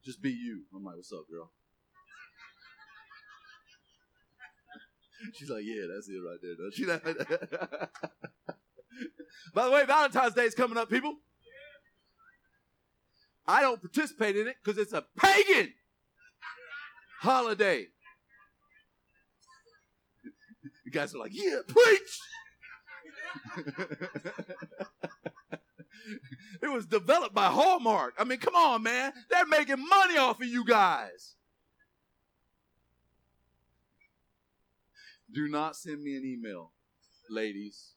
[0.03, 0.63] just be you.
[0.75, 1.51] I'm like, what's up, girl?
[5.34, 6.55] She's like, yeah, that's it right there.
[6.58, 6.69] Though.
[6.88, 8.53] Like,
[9.53, 11.15] By the way, Valentine's Day is coming up, people.
[13.47, 15.73] I don't participate in it because it's a pagan
[17.21, 17.88] holiday.
[20.86, 22.19] You guys are like, yeah, preach.
[26.62, 28.15] it was developed by Hallmark.
[28.19, 29.13] I mean, come on, man.
[29.29, 31.36] They're making money off of you guys.
[35.33, 36.71] Do not send me an email,
[37.29, 37.91] ladies.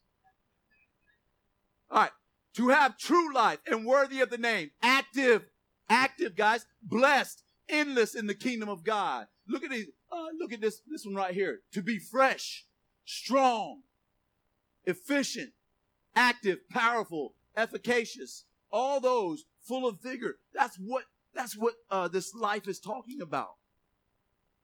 [1.89, 2.11] All right.
[2.55, 4.71] To have true life and worthy of the name.
[4.81, 5.45] Active.
[5.89, 6.65] Active, guys.
[6.81, 7.43] Blessed.
[7.67, 9.27] Endless in the kingdom of God.
[9.47, 9.87] Look at these.
[10.11, 11.61] Uh, look at this, this one right here.
[11.73, 12.65] To be fresh,
[13.03, 13.81] strong,
[14.85, 15.51] efficient,
[16.15, 18.45] active, powerful, efficacious.
[18.71, 20.37] All those full of vigor.
[20.53, 23.55] That's what, that's what, uh, this life is talking about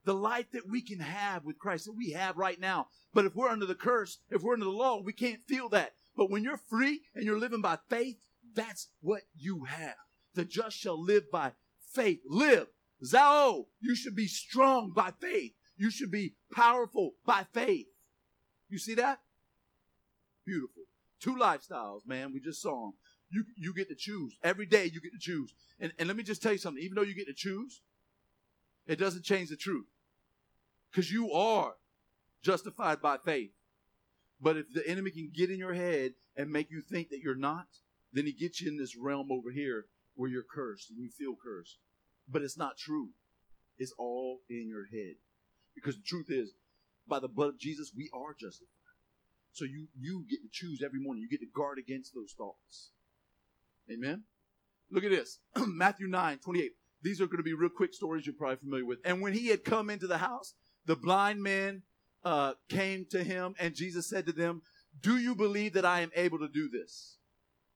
[0.09, 2.87] the life that we can have with Christ that we have right now.
[3.13, 5.93] But if we're under the curse, if we're under the law, we can't feel that.
[6.17, 8.17] But when you're free and you're living by faith,
[8.55, 9.93] that's what you have.
[10.33, 11.51] The just shall live by
[11.93, 12.21] faith.
[12.27, 12.65] Live.
[13.05, 15.51] Zao, you should be strong by faith.
[15.77, 17.85] You should be powerful by faith.
[18.67, 19.19] You see that?
[20.43, 20.85] Beautiful.
[21.19, 22.33] Two lifestyles, man.
[22.33, 22.93] We just saw them.
[23.29, 24.35] You, you get to choose.
[24.43, 25.53] Every day you get to choose.
[25.79, 26.81] And, and let me just tell you something.
[26.81, 27.81] Even though you get to choose,
[28.87, 29.85] it doesn't change the truth.
[30.91, 31.73] Because you are
[32.41, 33.51] justified by faith.
[34.41, 37.35] But if the enemy can get in your head and make you think that you're
[37.35, 37.67] not,
[38.13, 41.35] then he gets you in this realm over here where you're cursed and you feel
[41.41, 41.77] cursed.
[42.27, 43.09] But it's not true.
[43.77, 45.15] It's all in your head.
[45.75, 46.51] Because the truth is,
[47.07, 48.67] by the blood of Jesus, we are justified.
[49.51, 51.23] So you you get to choose every morning.
[51.23, 52.91] You get to guard against those thoughts.
[53.91, 54.23] Amen.
[54.91, 55.39] Look at this.
[55.67, 56.71] Matthew 9, 28.
[57.01, 58.99] These are going to be real quick stories you're probably familiar with.
[59.05, 60.53] And when he had come into the house,
[60.89, 61.83] the blind men
[62.25, 64.63] uh, came to him, and Jesus said to them,
[64.99, 67.19] Do you believe that I am able to do this?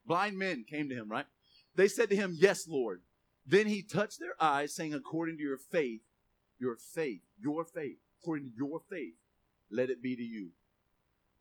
[0.04, 1.28] Blind men came to him, right?
[1.76, 3.02] They said to him, Yes, Lord.
[3.46, 6.02] Then he touched their eyes, saying, According to your faith,
[6.60, 9.14] your faith, your faith, according to your faith,
[9.70, 10.50] let it be to you.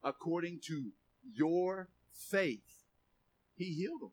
[0.04, 0.90] According to
[1.34, 2.84] your faith,
[3.54, 4.12] he healed them.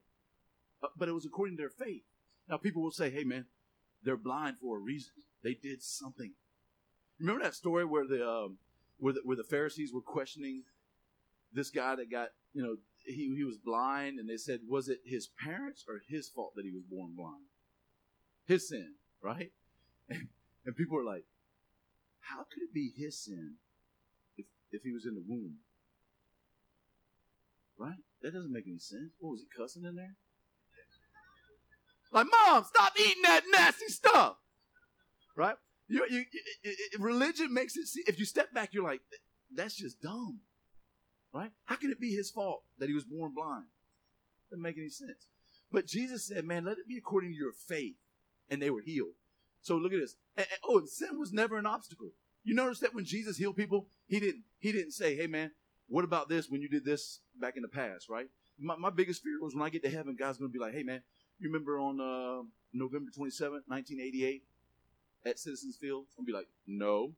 [0.81, 2.03] Uh, but it was according to their faith.
[2.47, 3.47] Now, people will say, Hey, man,
[4.01, 5.11] they're blind for a reason.
[5.43, 6.31] They did something.
[7.19, 8.57] Remember that story where the um,
[8.97, 10.63] where the, where the Pharisees were questioning
[11.53, 14.99] this guy that got you know he he was blind, and they said, was it
[15.05, 17.45] his parents or his fault that he was born blind?
[18.45, 19.51] His sin, right?
[20.09, 20.27] And,
[20.65, 21.25] and people are like,
[22.21, 23.55] how could it be his sin
[24.37, 25.57] if if he was in the womb?
[27.77, 27.99] Right?
[28.21, 29.13] That doesn't make any sense.
[29.19, 30.15] What was he cussing in there?
[32.11, 34.37] Like, mom, stop eating that nasty stuff.
[35.35, 35.55] Right?
[35.89, 36.23] You, you,
[36.99, 39.01] religion makes it see, if you step back, you're like,
[39.53, 40.39] that's just dumb.
[41.33, 41.51] Right?
[41.65, 43.65] How can it be his fault that he was born blind?
[44.49, 45.27] Doesn't make any sense.
[45.71, 47.95] But Jesus said, man, let it be according to your faith.
[48.49, 49.13] And they were healed.
[49.61, 50.15] So look at this.
[50.37, 52.11] And, and, oh, sin was never an obstacle.
[52.43, 55.51] You notice that when Jesus healed people, he didn't, he didn't say, hey man,
[55.87, 58.27] what about this when you did this back in the past, right?
[58.57, 60.73] My, my biggest fear was when I get to heaven, God's going to be like,
[60.73, 61.01] hey man,
[61.39, 64.43] you remember on uh, November 27, 1988,
[65.25, 66.05] at Citizens Field?
[66.17, 67.13] I'm be like, no.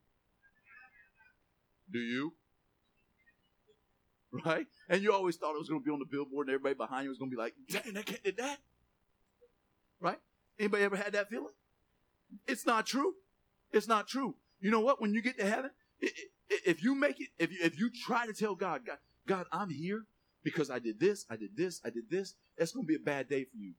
[1.92, 2.34] Do you?
[4.46, 4.66] Right?
[4.88, 7.04] And you always thought it was going to be on the billboard and everybody behind
[7.04, 8.60] you was going to be like, dang, that kid did that.
[10.00, 10.20] Right?
[10.58, 11.52] Anybody ever had that feeling?
[12.48, 13.16] It's not true.
[13.74, 14.36] It's not true.
[14.62, 15.02] You know what?
[15.02, 15.72] When you get to heaven,
[16.50, 19.70] if you make it, if you, if you try to tell God, God, God, I'm
[19.70, 20.06] here
[20.44, 23.00] because I did this, I did this, I did this, that's going to be a
[23.00, 23.74] bad day for you.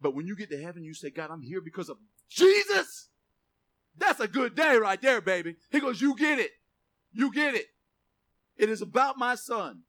[0.00, 1.96] But when you get to heaven, you say, God, I'm here because of
[2.28, 3.08] Jesus.
[3.98, 5.56] That's a good day right there, baby.
[5.70, 6.50] He goes, You get it.
[7.12, 7.66] You get it.
[8.56, 9.82] It is about my son,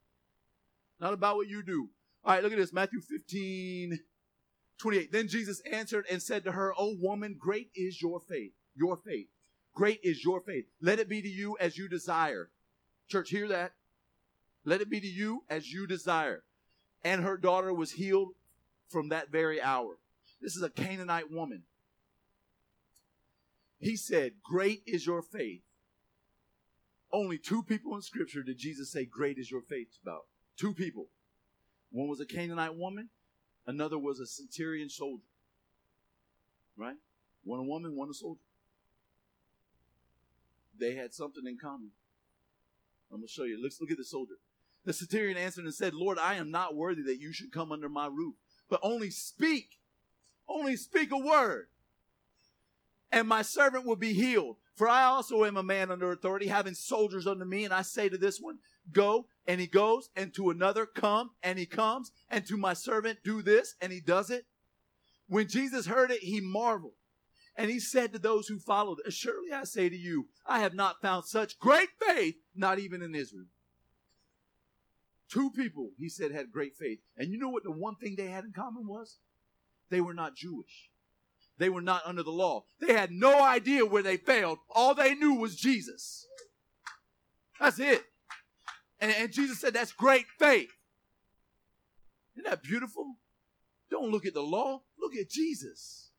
[0.99, 1.89] not about what you do.
[2.25, 3.99] All right, look at this Matthew 15,
[4.77, 5.11] 28.
[5.11, 8.51] Then Jesus answered and said to her, O woman, great is your faith.
[8.75, 9.27] Your faith.
[9.75, 10.65] Great is your faith.
[10.81, 12.49] Let it be to you as you desire.
[13.07, 13.73] Church, hear that.
[14.65, 16.43] Let it be to you as you desire.
[17.03, 18.29] And her daughter was healed
[18.87, 19.97] from that very hour.
[20.41, 21.63] This is a Canaanite woman.
[23.83, 25.61] He said, Great is your faith.
[27.11, 30.21] Only two people in Scripture did Jesus say, Great is your faith about.
[30.57, 31.07] Two people.
[31.91, 33.09] One was a Canaanite woman,
[33.67, 35.25] another was a centurion soldier.
[36.77, 36.95] Right?
[37.43, 38.39] One a woman, one a soldier.
[40.79, 41.91] They had something in common.
[43.11, 43.61] I'm going to show you.
[43.61, 44.35] Let's look at the soldier.
[44.85, 47.89] The centurion answered and said, Lord, I am not worthy that you should come under
[47.89, 48.35] my roof,
[48.69, 49.77] but only speak,
[50.47, 51.67] only speak a word,
[53.13, 54.57] and my servant will be healed.
[54.75, 58.09] For I also am a man under authority, having soldiers under me, and I say
[58.09, 58.57] to this one,
[58.91, 63.19] Go, and he goes, and to another, Come, and he comes, and to my servant,
[63.23, 64.45] Do this, and he does it.
[65.27, 66.95] When Jesus heard it, he marveled.
[67.55, 71.01] And he said to those who followed, Surely I say to you, I have not
[71.01, 73.45] found such great faith, not even in Israel.
[75.29, 76.99] Two people, he said, had great faith.
[77.15, 79.19] And you know what the one thing they had in common was?
[79.91, 80.89] They were not Jewish.
[81.63, 82.65] They were not under the law.
[82.81, 84.57] They had no idea where they failed.
[84.69, 86.27] All they knew was Jesus.
[87.57, 88.03] That's it.
[88.99, 90.73] And, and Jesus said, That's great faith.
[92.35, 93.15] Isn't that beautiful?
[93.89, 96.09] Don't look at the law, look at Jesus.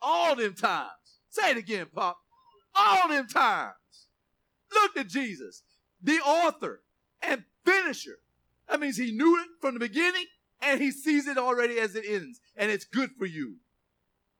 [0.00, 1.20] All them times.
[1.28, 2.16] Say it again, Pop.
[2.74, 3.74] All them times.
[4.72, 5.62] Look at Jesus,
[6.02, 6.80] the author
[7.20, 8.16] and finisher.
[8.66, 10.24] That means he knew it from the beginning
[10.66, 12.40] and he sees it already as it ends.
[12.56, 13.56] And it's good for you.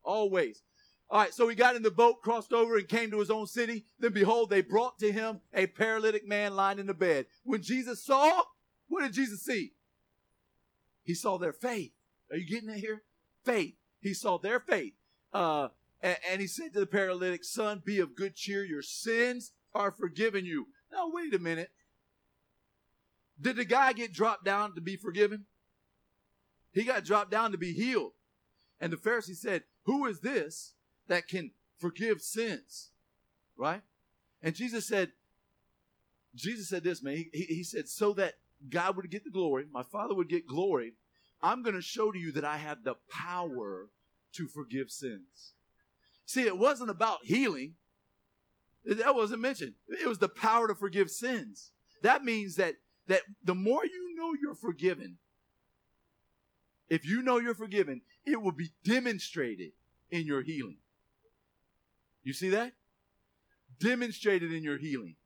[0.03, 0.63] Always.
[1.09, 3.47] All right, so he got in the boat, crossed over, and came to his own
[3.47, 3.85] city.
[4.01, 7.27] Then behold, they brought to him a paralytic man lying in the bed.
[7.45, 8.43] When Jesus saw,
[8.89, 9.73] what did Jesus see?
[11.05, 11.93] He saw their faith.
[12.31, 13.03] Are you getting it here?
[13.45, 13.75] Faith.
[14.01, 14.95] He saw their faith.
[15.33, 15.69] Uh,
[16.01, 18.65] and, and he said to the paralytic, Son, be of good cheer.
[18.65, 20.67] Your sins are forgiven you.
[20.91, 21.71] Now, wait a minute.
[23.41, 25.45] Did the guy get dropped down to be forgiven?
[26.77, 28.13] He got dropped down to be healed.
[28.79, 30.75] And the Pharisee said, Who is this
[31.09, 32.91] that can forgive sins?
[33.57, 33.81] Right?
[34.43, 35.13] And Jesus said,
[36.35, 37.25] Jesus said this, man.
[37.33, 38.35] He, he, said, So that
[38.69, 40.93] God would get the glory, my Father would get glory,
[41.43, 43.89] I'm going to show to you that I have the power
[44.35, 45.55] to forgive sins.
[46.27, 47.77] See, it wasn't about healing.
[48.85, 49.73] That wasn't mentioned.
[49.89, 51.71] It was the power to forgive sins.
[52.03, 52.75] That means that
[53.07, 55.17] that the more you know you're forgiven,
[56.89, 59.73] if you know you're forgiven, it will be demonstrated
[60.11, 60.79] in your healing.
[62.23, 62.73] You see that?
[63.79, 65.17] Demonstrated in your healing.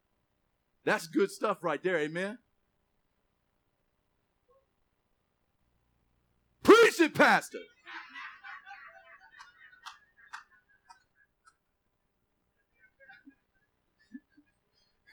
[0.84, 2.38] That's good stuff right there, amen.
[6.62, 7.58] Preach it, Pastor.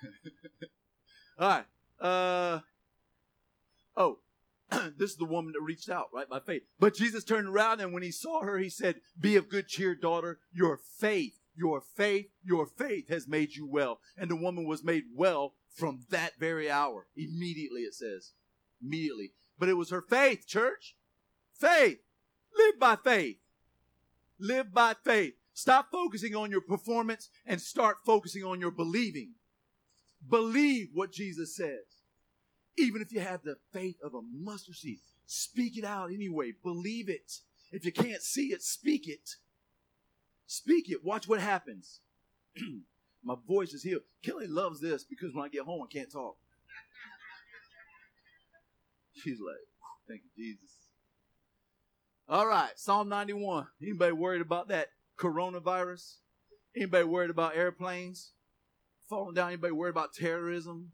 [1.40, 1.66] All right.
[2.00, 2.60] Uh,
[3.96, 4.20] oh,
[4.98, 6.64] this is the woman that reached out, right, by faith.
[6.80, 9.96] But Jesus turned around and when he saw her, he said, Be of good cheer,
[9.96, 10.40] daughter.
[10.54, 14.00] Your faith, your faith, your faith has made you well.
[14.18, 17.08] And the woman was made well from that very hour.
[17.16, 18.34] Immediately, it says.
[18.82, 19.32] Immediately.
[19.60, 20.96] But it was her faith, church.
[21.54, 22.00] Faith.
[22.56, 23.38] Live by faith.
[24.40, 25.34] Live by faith.
[25.54, 29.34] Stop focusing on your performance and start focusing on your believing.
[30.28, 31.97] Believe what Jesus says.
[32.78, 36.54] Even if you have the faith of a mustard seed, speak it out anyway.
[36.64, 37.40] Believe it.
[37.72, 39.36] If you can't see it, speak it.
[40.46, 41.04] Speak it.
[41.04, 42.00] Watch what happens.
[43.24, 44.04] My voice is healed.
[44.24, 46.38] Kelly loves this because when I get home, I can't talk.
[49.14, 49.58] She's like,
[50.08, 50.70] thank you, Jesus.
[52.30, 53.68] All right, Psalm 91.
[53.82, 56.18] Anybody worried about that coronavirus?
[56.76, 58.32] Anybody worried about airplanes?
[59.08, 59.48] falling down.
[59.48, 60.92] Anybody worried about terrorism,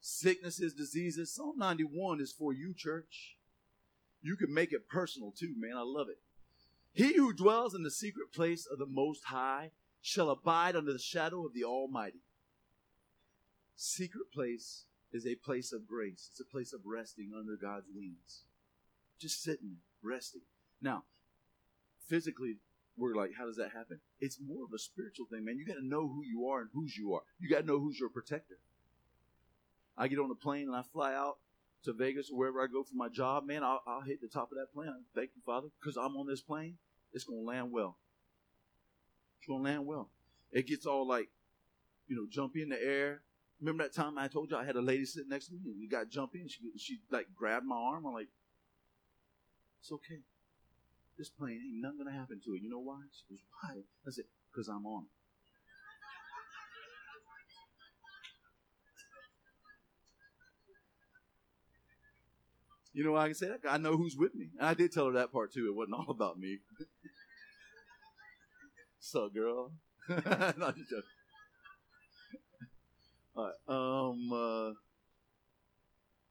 [0.00, 1.32] sicknesses, diseases?
[1.32, 3.36] Psalm 91 is for you, church.
[4.22, 5.76] You can make it personal too, man.
[5.76, 6.18] I love it.
[6.92, 9.70] He who dwells in the secret place of the Most High
[10.02, 12.20] shall abide under the shadow of the Almighty.
[13.76, 16.28] Secret place is a place of grace.
[16.30, 18.42] It's a place of resting under God's wings.
[19.18, 20.42] Just sitting, resting.
[20.82, 21.04] Now,
[22.06, 22.56] physically,
[22.96, 24.00] we're like, how does that happen?
[24.20, 25.56] It's more of a spiritual thing, man.
[25.56, 27.22] You got to know who you are and whose you are.
[27.38, 28.58] You got to know who's your protector.
[30.00, 31.36] I get on a plane and I fly out
[31.84, 33.62] to Vegas or wherever I go for my job, man.
[33.62, 34.90] I'll, I'll hit the top of that plane.
[35.14, 36.78] Thank you, Father, because I'm on this plane.
[37.12, 37.98] It's gonna land well.
[39.38, 40.08] It's gonna land well.
[40.52, 41.28] It gets all like,
[42.08, 43.20] you know, jump in the air.
[43.60, 45.78] Remember that time I told you I had a lady sitting next to me and
[45.78, 46.48] we got jump in.
[46.48, 48.06] She she like grabbed my arm.
[48.06, 48.28] I'm like,
[49.80, 50.20] it's okay.
[51.18, 52.62] This plane ain't nothing gonna happen to it.
[52.62, 53.00] You know why?
[53.12, 53.82] She goes, Why?
[54.06, 55.04] I said, Because I'm on
[62.92, 63.60] You know I can say that?
[63.68, 64.50] I know who's with me.
[64.58, 65.68] And I did tell her that part too.
[65.68, 66.58] It wasn't all about me.
[68.98, 69.72] so, girl.
[70.08, 71.02] Just joking.
[73.36, 73.54] All right.
[73.68, 74.32] Um.
[74.32, 74.72] Uh,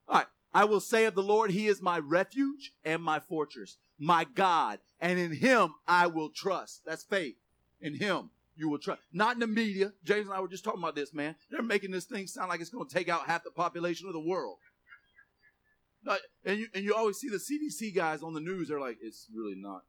[0.08, 0.28] All right.
[0.54, 4.80] I will say of the Lord, He is my refuge and my fortress, my God,
[5.00, 6.82] and in Him I will trust.
[6.86, 7.36] That's faith.
[7.80, 9.02] In Him you will trust.
[9.14, 9.94] Not in the media.
[10.04, 11.36] James and I were just talking about this, man.
[11.50, 14.14] They're making this thing sound like it's going to take out half the population of
[14.14, 14.58] the world.
[16.46, 18.70] And you, and you always see the CDC guys on the news.
[18.70, 19.82] They're like, it's really not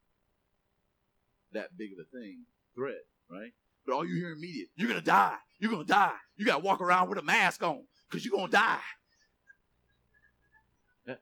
[1.53, 2.45] that big of a thing,
[2.75, 3.53] threat, right?
[3.87, 5.37] But all you hear in media, you're to die.
[5.59, 6.17] You're to die.
[6.37, 8.79] You got to walk around with a mask on because you're to die.
[11.09, 11.15] Eh.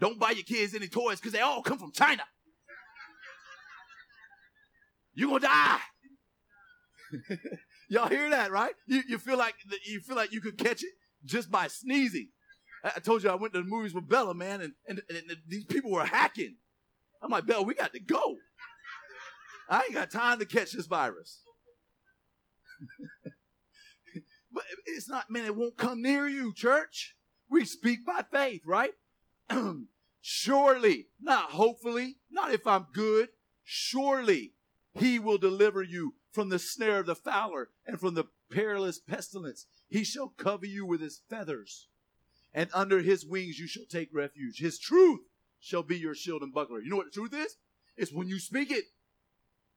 [0.00, 2.22] Don't buy your kids any toys because they all come from China.
[5.14, 5.78] You're to die.
[7.88, 8.74] Y'all hear that, right?
[8.86, 9.54] You, you feel like
[9.86, 10.90] you feel like you could catch it
[11.24, 12.28] just by sneezing.
[12.84, 15.64] I told you I went to the movies with Bella, man, and, and, and these
[15.64, 16.56] people were hacking.
[17.22, 18.36] I'm like, Bella, we got to go.
[19.70, 21.40] I ain't got time to catch this virus.
[24.52, 27.16] but it's not, man, it won't come near you, church.
[27.48, 28.92] We speak by faith, right?
[30.20, 33.28] surely, not hopefully, not if I'm good,
[33.62, 34.52] surely
[34.92, 39.66] he will deliver you from the snare of the fowler and from the perilous pestilence.
[39.88, 41.88] He shall cover you with his feathers,
[42.54, 44.58] and under his wings you shall take refuge.
[44.58, 45.20] His truth
[45.60, 46.80] shall be your shield and buckler.
[46.80, 47.56] You know what the truth is?
[47.96, 48.84] It's when you speak it.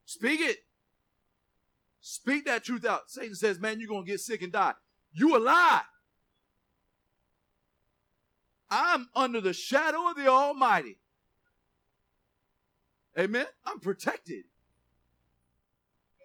[0.06, 0.58] Speak it.
[2.00, 3.10] Speak that truth out.
[3.10, 4.74] Satan says, man, you're going to get sick and die.
[5.12, 5.82] You a lie.
[8.70, 10.98] I'm under the shadow of the Almighty.
[13.18, 13.46] Amen.
[13.66, 14.44] I'm protected.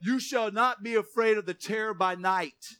[0.02, 2.76] You shall not be afraid of the terror by night,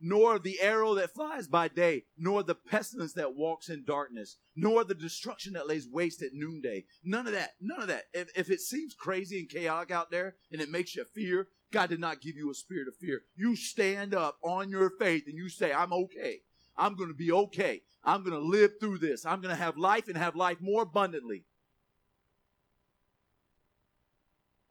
[0.00, 4.84] nor the arrow that flies by day, nor the pestilence that walks in darkness, nor
[4.84, 6.84] the destruction that lays waste at noonday.
[7.04, 7.50] None of that.
[7.60, 8.04] None of that.
[8.14, 11.90] If, if it seems crazy and chaotic out there and it makes you fear, God
[11.90, 13.22] did not give you a spirit of fear.
[13.36, 16.40] You stand up on your faith and you say, I'm okay.
[16.76, 17.82] I'm going to be okay.
[18.02, 19.26] I'm going to live through this.
[19.26, 21.44] I'm going to have life and have life more abundantly.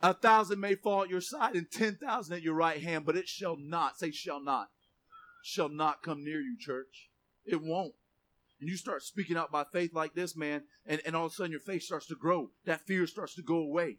[0.02, 3.28] A thousand may fall at your side and 10,000 at your right hand, but it
[3.28, 4.70] shall not, say, shall not,
[5.44, 7.10] shall not come near you, church.
[7.46, 7.94] It won't.
[8.60, 11.36] And you start speaking out by faith like this, man, and, and all of a
[11.36, 12.52] sudden your faith starts to grow.
[12.66, 13.98] That fear starts to go away.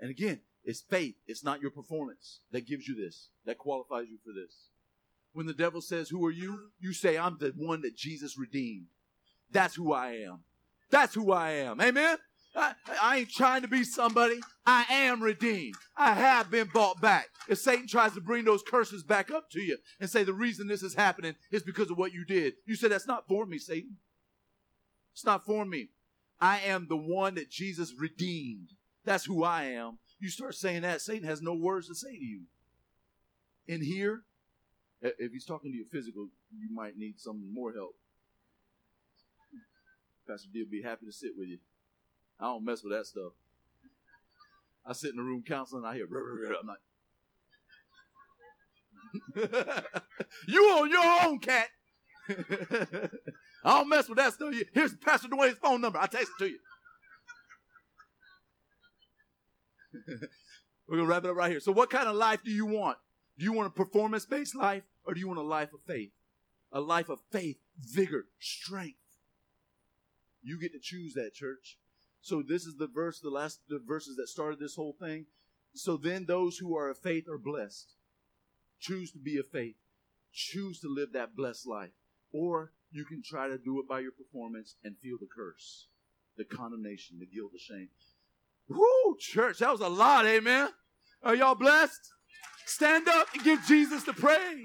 [0.00, 1.16] And again, it's faith.
[1.26, 4.68] It's not your performance that gives you this, that qualifies you for this.
[5.32, 6.70] When the devil says, Who are you?
[6.80, 8.86] You say, I'm the one that Jesus redeemed.
[9.50, 10.40] That's who I am.
[10.90, 11.80] That's who I am.
[11.80, 12.18] Amen?
[12.54, 14.40] I, I, ain't trying to be somebody.
[14.66, 15.76] I am redeemed.
[15.96, 17.28] I have been bought back.
[17.48, 20.66] If Satan tries to bring those curses back up to you and say the reason
[20.66, 23.58] this is happening is because of what you did, you say, That's not for me,
[23.58, 23.96] Satan.
[25.12, 25.90] It's not for me.
[26.40, 28.70] I am the one that Jesus redeemed.
[29.04, 29.98] That's who I am.
[30.18, 32.42] You start saying that, Satan has no words to say to you.
[33.66, 34.22] In here,
[35.02, 37.94] if he's talking to you physical, you might need some more help.
[40.28, 41.58] Pastor D will be happy to sit with you.
[42.40, 43.32] I don't mess with that stuff.
[44.86, 46.78] I sit in the room counseling, I hear, I'm like,
[50.48, 51.68] you on your own, cat.
[53.64, 54.54] I don't mess with that stuff.
[54.72, 55.98] Here's Pastor Dwayne's phone number.
[55.98, 56.58] I text it to you.
[60.88, 61.60] We're going to wrap it up right here.
[61.60, 62.98] So, what kind of life do you want?
[63.38, 66.10] Do you want a performance based life or do you want a life of faith?
[66.72, 68.98] A life of faith, vigor, strength.
[70.42, 71.78] You get to choose that, church.
[72.22, 75.26] So, this is the verse, the last the verses that started this whole thing.
[75.74, 77.94] So, then those who are of faith are blessed.
[78.80, 79.76] Choose to be of faith.
[80.32, 81.90] Choose to live that blessed life.
[82.32, 85.86] Or you can try to do it by your performance and feel the curse,
[86.36, 87.88] the condemnation, the guilt, the shame.
[88.68, 90.68] Whoo, church, that was a lot, amen.
[91.22, 92.00] Are y'all blessed?
[92.66, 94.64] Stand up and give Jesus the praise.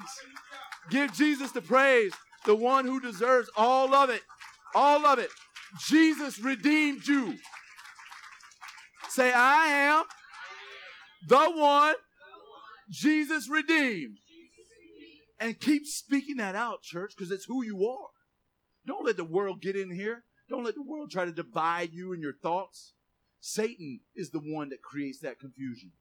[0.90, 2.14] Give Jesus the praise,
[2.46, 4.22] the one who deserves all of it.
[4.76, 5.30] All of it.
[5.88, 7.38] Jesus redeemed you.
[9.10, 10.04] Say, I am
[11.28, 11.96] the one
[12.90, 14.18] Jesus redeemed.
[15.40, 18.10] And keep speaking that out, church, because it's who you are.
[18.88, 20.24] Don't let the world get in here.
[20.50, 22.94] Don't let the world try to divide you and your thoughts.
[23.40, 25.92] Satan is the one that creates that confusion.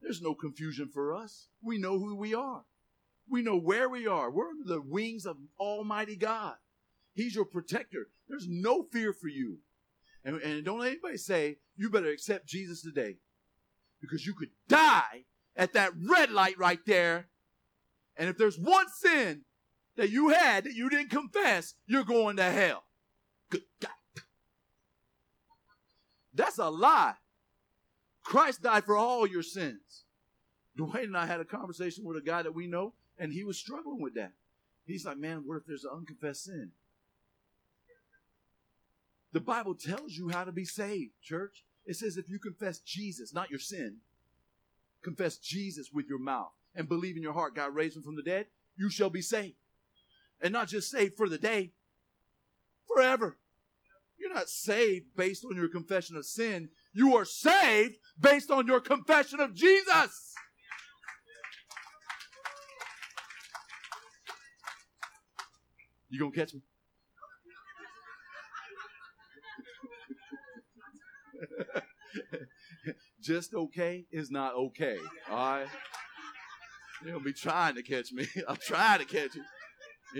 [0.00, 1.48] There's no confusion for us.
[1.62, 2.64] We know who we are.
[3.28, 4.30] We know where we are.
[4.30, 6.54] We're under the wings of Almighty God.
[7.16, 8.08] He's your protector.
[8.28, 9.58] There's no fear for you.
[10.22, 13.16] And, and don't let anybody say, you better accept Jesus today.
[14.02, 15.24] Because you could die
[15.56, 17.28] at that red light right there.
[18.18, 19.42] And if there's one sin
[19.96, 22.84] that you had that you didn't confess, you're going to hell.
[23.48, 23.90] Good God.
[26.34, 27.14] That's a lie.
[28.22, 30.04] Christ died for all your sins.
[30.78, 33.56] Dwayne and I had a conversation with a guy that we know, and he was
[33.56, 34.32] struggling with that.
[34.84, 36.72] He's like, man, what if there's an unconfessed sin?
[39.36, 41.62] The Bible tells you how to be saved, church.
[41.84, 43.98] It says if you confess Jesus, not your sin,
[45.02, 48.22] confess Jesus with your mouth and believe in your heart God raised him from the
[48.22, 48.46] dead,
[48.78, 49.56] you shall be saved.
[50.40, 51.72] And not just saved for the day,
[52.88, 53.36] forever.
[54.18, 56.70] You're not saved based on your confession of sin.
[56.94, 60.32] You are saved based on your confession of Jesus.
[66.08, 66.62] You gonna catch me?
[73.26, 74.98] Just okay is not okay.
[75.28, 75.66] All right.
[77.04, 78.24] You'll be trying to catch me.
[78.48, 79.42] I'm trying to catch you.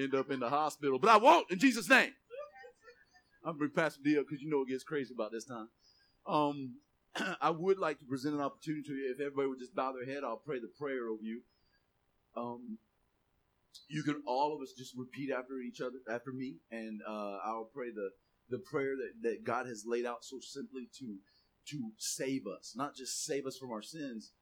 [0.02, 2.12] End up in the hospital, but I won't in Jesus' name.
[3.44, 5.68] I'm gonna bring Pastor D up because you know it gets crazy about this time.
[6.26, 6.78] Um,
[7.40, 9.14] I would like to present an opportunity to you.
[9.14, 11.42] If everybody would just bow their head, I'll pray the prayer over you.
[12.36, 12.78] Um,
[13.88, 17.70] you can all of us just repeat after each other, after me, and uh, I'll
[17.72, 18.10] pray the
[18.50, 21.18] the prayer that, that God has laid out so simply to
[21.66, 24.32] to save us, not just save us from our sins,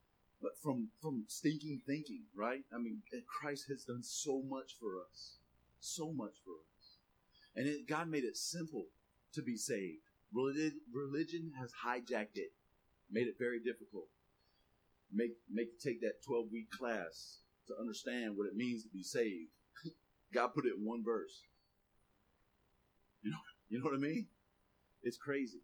[0.42, 2.24] but from from stinking thinking.
[2.34, 2.64] Right?
[2.72, 5.36] I mean, Christ has done so much for us,
[5.80, 6.98] so much for us,
[7.56, 8.86] and it, God made it simple
[9.32, 10.02] to be saved.
[10.32, 12.52] Religion, religion has hijacked it,
[13.10, 14.08] made it very difficult.
[15.12, 19.50] Make make take that twelve week class to understand what it means to be saved.
[20.34, 21.42] God put it in one verse.
[23.22, 24.26] You know, you know what I mean?
[25.02, 25.60] It's crazy.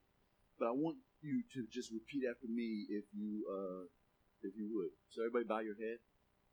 [0.58, 3.84] But I want you to just repeat after me if you uh
[4.42, 4.90] if you would.
[5.10, 5.98] So everybody bow your head.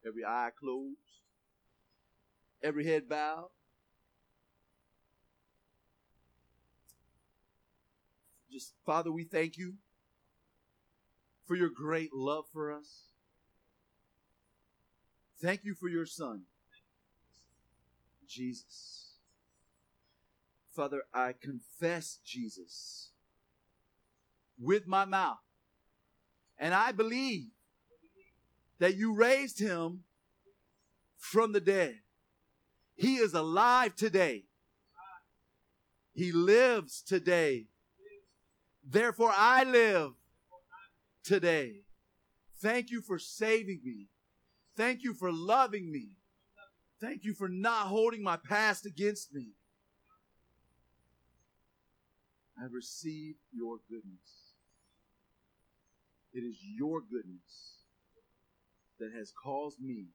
[0.05, 0.97] Every eye closed.
[2.63, 3.49] Every head bowed.
[8.51, 9.75] Just Father, we thank you
[11.45, 13.07] for your great love for us.
[15.41, 16.43] Thank you for your son,
[18.27, 19.17] Jesus.
[20.73, 23.11] Father, I confess Jesus
[24.59, 25.37] with my mouth.
[26.57, 27.49] And I believe
[28.79, 30.03] that you raised him
[31.17, 31.95] from the dead.
[32.95, 34.45] He is alive today.
[36.13, 37.67] He lives today.
[38.83, 40.13] Therefore, I live
[41.23, 41.81] today.
[42.59, 44.07] Thank you for saving me.
[44.75, 46.11] Thank you for loving me.
[46.99, 49.49] Thank you for not holding my past against me.
[52.59, 54.36] I receive your goodness.
[56.37, 57.81] It is your goodness
[58.99, 60.09] that has caused me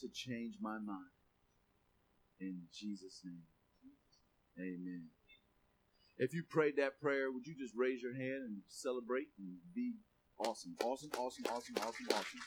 [0.00, 1.14] to change my mind.
[2.40, 3.46] In Jesus' name.
[4.58, 5.04] Amen.
[6.18, 9.92] If you prayed that prayer, would you just raise your hand and celebrate and be
[10.40, 10.74] awesome?
[10.82, 12.40] Awesome, awesome, awesome, awesome, awesome.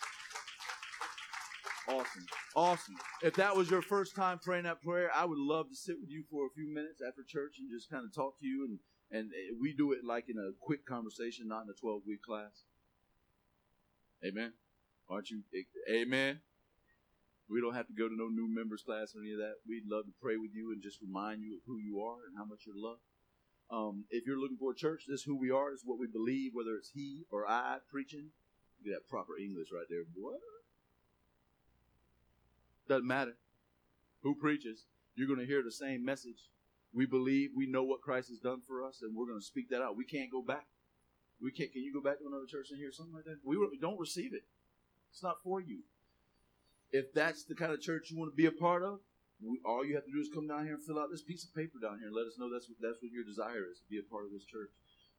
[1.88, 2.26] Awesome.
[2.54, 2.96] Awesome.
[3.24, 6.10] If that was your first time praying that prayer, I would love to sit with
[6.10, 8.66] you for a few minutes after church and just kind of talk to you.
[8.68, 8.80] And,
[9.12, 9.30] and
[9.60, 12.64] we do it like in a quick conversation, not in a 12 week class.
[14.26, 14.54] Amen.
[15.10, 15.44] Aren't you?
[15.90, 16.40] Amen.
[17.48, 19.62] We don't have to go to no new members class or any of that.
[19.68, 22.36] We'd love to pray with you and just remind you of who you are and
[22.38, 23.02] how much you're loved.
[23.70, 25.72] Um, if you're looking for a church, this is who we are.
[25.72, 28.30] This is what we believe, whether it's he or I preaching.
[28.84, 30.04] Get that proper English right there.
[30.16, 30.40] What?
[32.88, 33.38] Doesn't matter
[34.22, 34.86] who preaches.
[35.16, 36.50] You're going to hear the same message.
[36.96, 39.70] We believe, we know what Christ has done for us, and we're going to speak
[39.70, 39.98] that out.
[39.98, 40.66] We can't go back.
[41.42, 41.72] We can't.
[41.72, 43.40] Can you go back to another church and hear something like that?
[43.44, 44.44] We don't receive it.
[45.12, 45.80] It's not for you.
[46.92, 49.00] If that's the kind of church you want to be a part of,
[49.44, 51.44] we, all you have to do is come down here and fill out this piece
[51.44, 53.80] of paper down here and let us know that's what, that's what your desire is
[53.80, 54.70] to be a part of this church.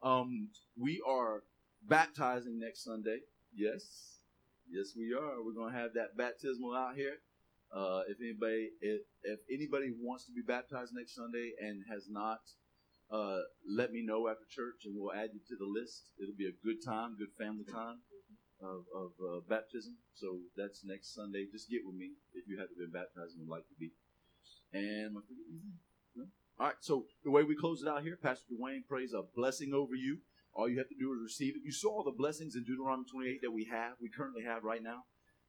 [0.02, 0.48] Um,
[0.80, 1.42] we are
[1.82, 3.20] baptizing next Sunday.
[3.54, 4.16] Yes,
[4.70, 5.44] yes, we are.
[5.44, 7.16] We're going to have that baptismal out here.
[7.74, 12.40] Uh, if anybody if, if anybody wants to be baptized next Sunday and has not,
[13.10, 16.10] uh, let me know after church and we'll add you to the list.
[16.20, 18.02] It'll be a good time, good family time
[18.62, 19.96] of, of uh, baptism.
[20.14, 21.46] So that's next Sunday.
[21.50, 23.92] Just get with me if you haven't been baptized and would like to be.
[24.72, 25.14] And
[26.14, 26.24] no?
[26.58, 26.80] all right.
[26.80, 30.18] So the way we close it out here, Pastor Dwayne prays a blessing over you.
[30.54, 31.62] All you have to do is receive it.
[31.64, 35.04] You saw the blessings in Deuteronomy 28 that we have, we currently have right now.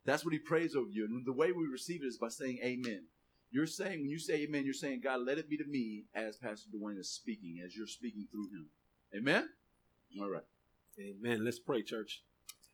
[0.06, 1.06] That's what he prays over you.
[1.06, 3.04] And the way we receive it is by saying amen.
[3.50, 6.38] You're saying, when you say amen, you're saying, God, let it be to me as
[6.38, 8.68] Pastor Dwayne is speaking, as you're speaking through him.
[9.16, 9.50] Amen?
[10.20, 10.44] All right.
[11.00, 11.46] Amen.
[11.46, 12.24] Let's pray, church.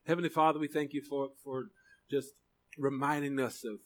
[0.07, 1.65] Heavenly Father, we thank you for, for
[2.09, 2.29] just
[2.77, 3.79] reminding us of,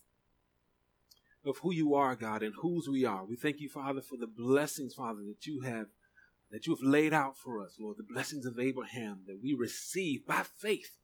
[1.45, 3.25] of who you are, God, and whose we are.
[3.25, 5.87] We thank you, Father, for the blessings, Father, that you have
[6.49, 10.25] that you have laid out for us, Lord, the blessings of Abraham that we receive
[10.25, 10.97] by faith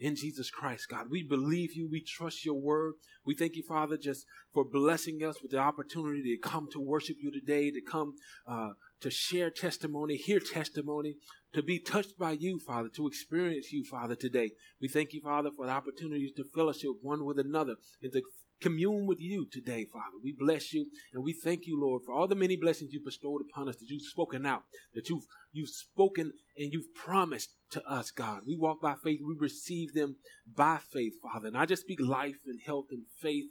[0.00, 1.10] in Jesus Christ, God.
[1.10, 1.88] We believe you.
[1.88, 2.94] We trust your word.
[3.24, 7.16] We thank you, Father, just for blessing us with the opportunity to come to worship
[7.20, 8.14] you today, to come
[8.46, 8.70] uh,
[9.02, 11.16] to share testimony, hear testimony,
[11.52, 14.50] to be touched by you, Father, to experience you, Father, today.
[14.80, 18.22] We thank you, Father, for the opportunity to fellowship one with another and to
[18.60, 20.16] commune with you today, Father.
[20.22, 23.42] We bless you and we thank you, Lord, for all the many blessings you've bestowed
[23.42, 24.62] upon us that you've spoken out,
[24.94, 28.42] that you've you've spoken and you've promised to us, God.
[28.46, 31.48] We walk by faith, we receive them by faith, Father.
[31.48, 33.46] And I just speak life and health and faith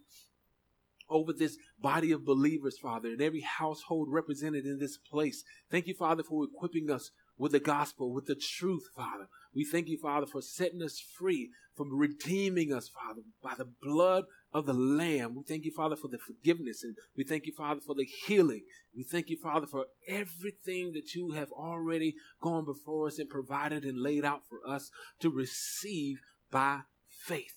[1.09, 5.43] over this body of believers, Father, and every household represented in this place.
[5.71, 9.27] Thank you, Father, for equipping us with the gospel, with the truth, Father.
[9.55, 14.25] We thank you, Father, for setting us free, from redeeming us, Father, by the blood
[14.51, 15.35] of the Lamb.
[15.35, 18.63] We thank you, Father, for the forgiveness, and we thank you, Father, for the healing.
[18.95, 23.83] We thank you, Father, for everything that you have already gone before us and provided
[23.83, 24.89] and laid out for us
[25.21, 26.17] to receive
[26.51, 27.53] by faith.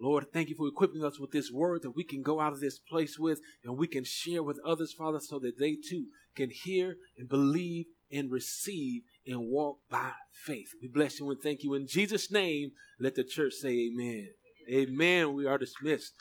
[0.00, 2.60] Lord, thank you for equipping us with this word that we can go out of
[2.60, 6.50] this place with and we can share with others, Father, so that they too can
[6.50, 10.68] hear and believe and receive and walk by faith.
[10.82, 12.72] We bless you and thank you in Jesus' name.
[12.98, 14.28] Let the church say amen.
[14.70, 15.34] Amen.
[15.34, 16.14] We are dismissed.